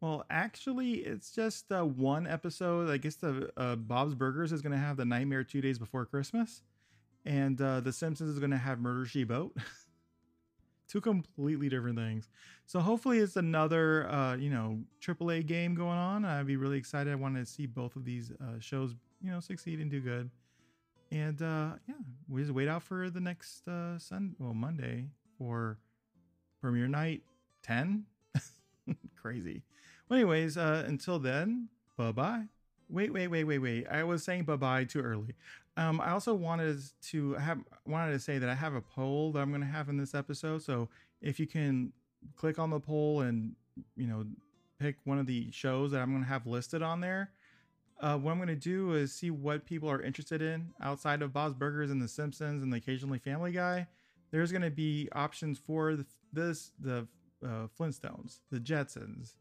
Well, 0.00 0.24
actually, 0.30 0.92
it's 0.92 1.32
just 1.32 1.72
uh, 1.72 1.82
one 1.84 2.28
episode. 2.28 2.88
I 2.90 2.96
guess 2.96 3.16
the 3.16 3.50
uh, 3.56 3.74
Bob's 3.74 4.14
Burgers 4.14 4.52
is 4.52 4.62
going 4.62 4.72
to 4.72 4.78
have 4.78 4.96
the 4.96 5.04
Nightmare 5.04 5.42
Two 5.42 5.60
Days 5.60 5.78
Before 5.78 6.06
Christmas, 6.06 6.62
and 7.24 7.60
uh, 7.60 7.80
The 7.80 7.92
Simpsons 7.92 8.30
is 8.30 8.38
going 8.38 8.52
to 8.52 8.56
have 8.56 8.78
Murder 8.78 9.04
She 9.04 9.24
Boat. 9.24 9.56
two 10.88 11.00
completely 11.00 11.68
different 11.68 11.98
things. 11.98 12.28
So 12.66 12.78
hopefully 12.78 13.18
it's 13.18 13.34
another 13.34 14.08
uh, 14.08 14.36
you 14.36 14.50
know 14.50 14.78
AAA 15.00 15.44
game 15.44 15.74
going 15.74 15.98
on. 15.98 16.24
I'd 16.24 16.46
be 16.46 16.56
really 16.56 16.78
excited. 16.78 17.12
I 17.12 17.16
want 17.16 17.34
to 17.34 17.44
see 17.44 17.66
both 17.66 17.96
of 17.96 18.04
these 18.04 18.30
uh, 18.30 18.60
shows 18.60 18.94
you 19.20 19.32
know 19.32 19.40
succeed 19.40 19.80
and 19.80 19.90
do 19.90 20.00
good. 20.00 20.30
And 21.10 21.42
uh, 21.42 21.70
yeah, 21.88 21.94
we 22.28 22.42
just 22.42 22.52
wait 22.52 22.68
out 22.68 22.84
for 22.84 23.10
the 23.10 23.20
next 23.20 23.66
uh, 23.66 23.98
Sun 23.98 24.36
well 24.38 24.54
Monday 24.54 25.08
for 25.36 25.78
premiere 26.64 26.88
night 26.88 27.20
ten. 27.62 28.06
Crazy. 29.20 29.62
Well, 30.08 30.18
anyways, 30.18 30.56
uh, 30.56 30.84
until 30.86 31.18
then, 31.18 31.68
bye 31.98 32.10
bye. 32.10 32.44
Wait, 32.88 33.12
wait, 33.12 33.28
wait, 33.28 33.44
wait, 33.44 33.58
wait. 33.58 33.86
I 33.90 34.02
was 34.02 34.24
saying 34.24 34.44
bye 34.44 34.56
bye 34.56 34.84
too 34.84 35.02
early. 35.02 35.34
Um, 35.76 36.00
I 36.00 36.12
also 36.12 36.32
wanted 36.32 36.80
to 37.10 37.34
have 37.34 37.58
wanted 37.86 38.12
to 38.12 38.18
say 38.18 38.38
that 38.38 38.48
I 38.48 38.54
have 38.54 38.74
a 38.74 38.80
poll 38.80 39.32
that 39.32 39.40
I'm 39.40 39.50
going 39.50 39.60
to 39.60 39.66
have 39.66 39.90
in 39.90 39.98
this 39.98 40.14
episode. 40.14 40.62
So 40.62 40.88
if 41.20 41.38
you 41.38 41.46
can 41.46 41.92
click 42.34 42.58
on 42.58 42.70
the 42.70 42.80
poll 42.80 43.20
and 43.20 43.54
you 43.94 44.06
know 44.06 44.24
pick 44.78 44.96
one 45.04 45.18
of 45.18 45.26
the 45.26 45.50
shows 45.50 45.90
that 45.90 46.00
I'm 46.00 46.12
going 46.12 46.22
to 46.22 46.28
have 46.28 46.46
listed 46.46 46.82
on 46.82 47.00
there. 47.00 47.30
Uh, 48.00 48.16
what 48.16 48.32
I'm 48.32 48.38
going 48.38 48.48
to 48.48 48.56
do 48.56 48.94
is 48.94 49.12
see 49.12 49.30
what 49.30 49.66
people 49.66 49.90
are 49.90 50.00
interested 50.00 50.40
in 50.40 50.72
outside 50.82 51.20
of 51.20 51.34
Bob's 51.34 51.54
Burgers 51.54 51.90
and 51.90 52.00
The 52.00 52.08
Simpsons 52.08 52.62
and 52.62 52.72
the 52.72 52.78
occasionally 52.78 53.18
Family 53.18 53.52
Guy. 53.52 53.86
There's 54.34 54.50
going 54.50 54.62
to 54.62 54.70
be 54.70 55.08
options 55.12 55.60
for 55.60 55.94
the, 55.94 56.04
this, 56.32 56.72
the 56.80 57.06
uh, 57.40 57.68
Flintstones, 57.78 58.40
the 58.50 58.58
Jetsons, 58.58 59.36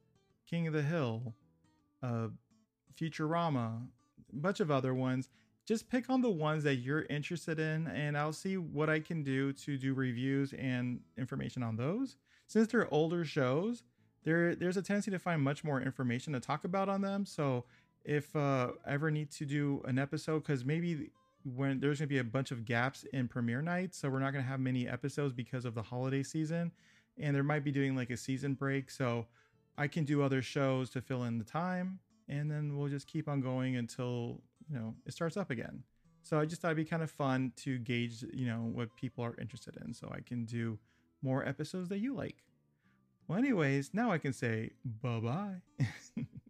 King 0.48 0.68
of 0.68 0.74
the 0.74 0.84
Hill, 0.84 1.34
uh, 2.04 2.28
Futurama, 2.96 3.88
a 4.32 4.36
bunch 4.36 4.60
of 4.60 4.70
other 4.70 4.94
ones. 4.94 5.30
Just 5.66 5.90
pick 5.90 6.12
on 6.12 6.22
the 6.22 6.30
ones 6.30 6.64
that 6.66 6.76
you're 6.76 7.08
interested 7.10 7.58
in, 7.58 7.88
and 7.88 8.16
I'll 8.16 8.34
see 8.34 8.58
what 8.58 8.88
I 8.88 9.00
can 9.00 9.24
do 9.24 9.52
to 9.54 9.80
do 9.80 9.96
reviews 9.96 10.54
and 10.54 11.00
information 11.18 11.64
on 11.64 11.76
those. 11.76 12.16
Since 12.46 12.68
they're 12.68 12.94
older 12.94 13.26
shows, 13.26 13.82
there 14.24 14.54
there's 14.54 14.78
a 14.78 14.84
tendency 14.84 15.10
to 15.10 15.18
find 15.18 15.42
much 15.42 15.64
more 15.64 15.82
information 15.82 16.34
to 16.34 16.40
talk 16.40 16.66
about 16.66 16.88
on 16.88 17.02
them. 17.02 17.26
So 17.26 17.66
if 18.06 18.36
uh, 18.36 18.74
ever 18.88 19.10
need 19.10 19.32
to 19.32 19.46
do 19.46 19.82
an 19.88 19.98
episode, 19.98 20.44
because 20.44 20.64
maybe 20.64 21.10
when 21.44 21.80
there's 21.80 22.00
going 22.00 22.08
to 22.08 22.14
be 22.14 22.20
a 22.20 22.24
bunch 22.24 22.52
of 22.52 22.66
gaps 22.66 23.06
in 23.14 23.28
premiere 23.28 23.62
nights, 23.62 23.98
so 23.98 24.10
we're 24.10 24.20
not 24.20 24.32
going 24.32 24.44
to 24.44 24.50
have 24.50 24.60
many 24.60 24.88
episodes 24.88 25.34
because 25.34 25.66
of 25.66 25.76
the 25.76 25.82
holiday 25.82 26.24
season, 26.24 26.72
and 27.18 27.36
there 27.36 27.44
might 27.44 27.64
be 27.64 27.72
doing 27.72 27.96
like 27.96 28.10
a 28.10 28.18
season 28.18 28.54
break. 28.54 28.90
So 28.90 29.28
I 29.78 29.88
can 29.88 30.06
do 30.06 30.22
other 30.22 30.42
shows 30.42 30.90
to 30.92 31.02
fill 31.02 31.24
in 31.24 31.38
the 31.38 31.44
time, 31.44 32.00
and 32.30 32.50
then 32.50 32.78
we'll 32.78 32.90
just 32.90 33.08
keep 33.08 33.28
on 33.28 33.42
going 33.42 33.76
until 33.76 34.42
you 34.70 34.78
know 34.78 34.96
it 35.06 35.14
starts 35.14 35.38
up 35.38 35.52
again. 35.52 35.84
So 36.22 36.40
I 36.40 36.46
just 36.46 36.62
thought 36.62 36.70
it'd 36.70 36.78
be 36.78 36.86
kind 36.86 37.04
of 37.04 37.12
fun 37.12 37.52
to 37.58 37.78
gauge, 37.80 38.24
you 38.34 38.48
know, 38.48 38.70
what 38.74 38.96
people 38.96 39.26
are 39.26 39.36
interested 39.42 39.76
in, 39.86 39.94
so 39.94 40.10
I 40.16 40.22
can 40.22 40.46
do 40.46 40.80
more 41.22 41.46
episodes 41.46 41.90
that 41.90 42.00
you 42.00 42.14
like. 42.14 42.38
Well, 43.28 43.38
anyways, 43.38 43.94
now 43.94 44.12
I 44.12 44.18
can 44.18 44.34
say 44.34 44.72
bye 44.86 45.20
bye. 45.20 45.62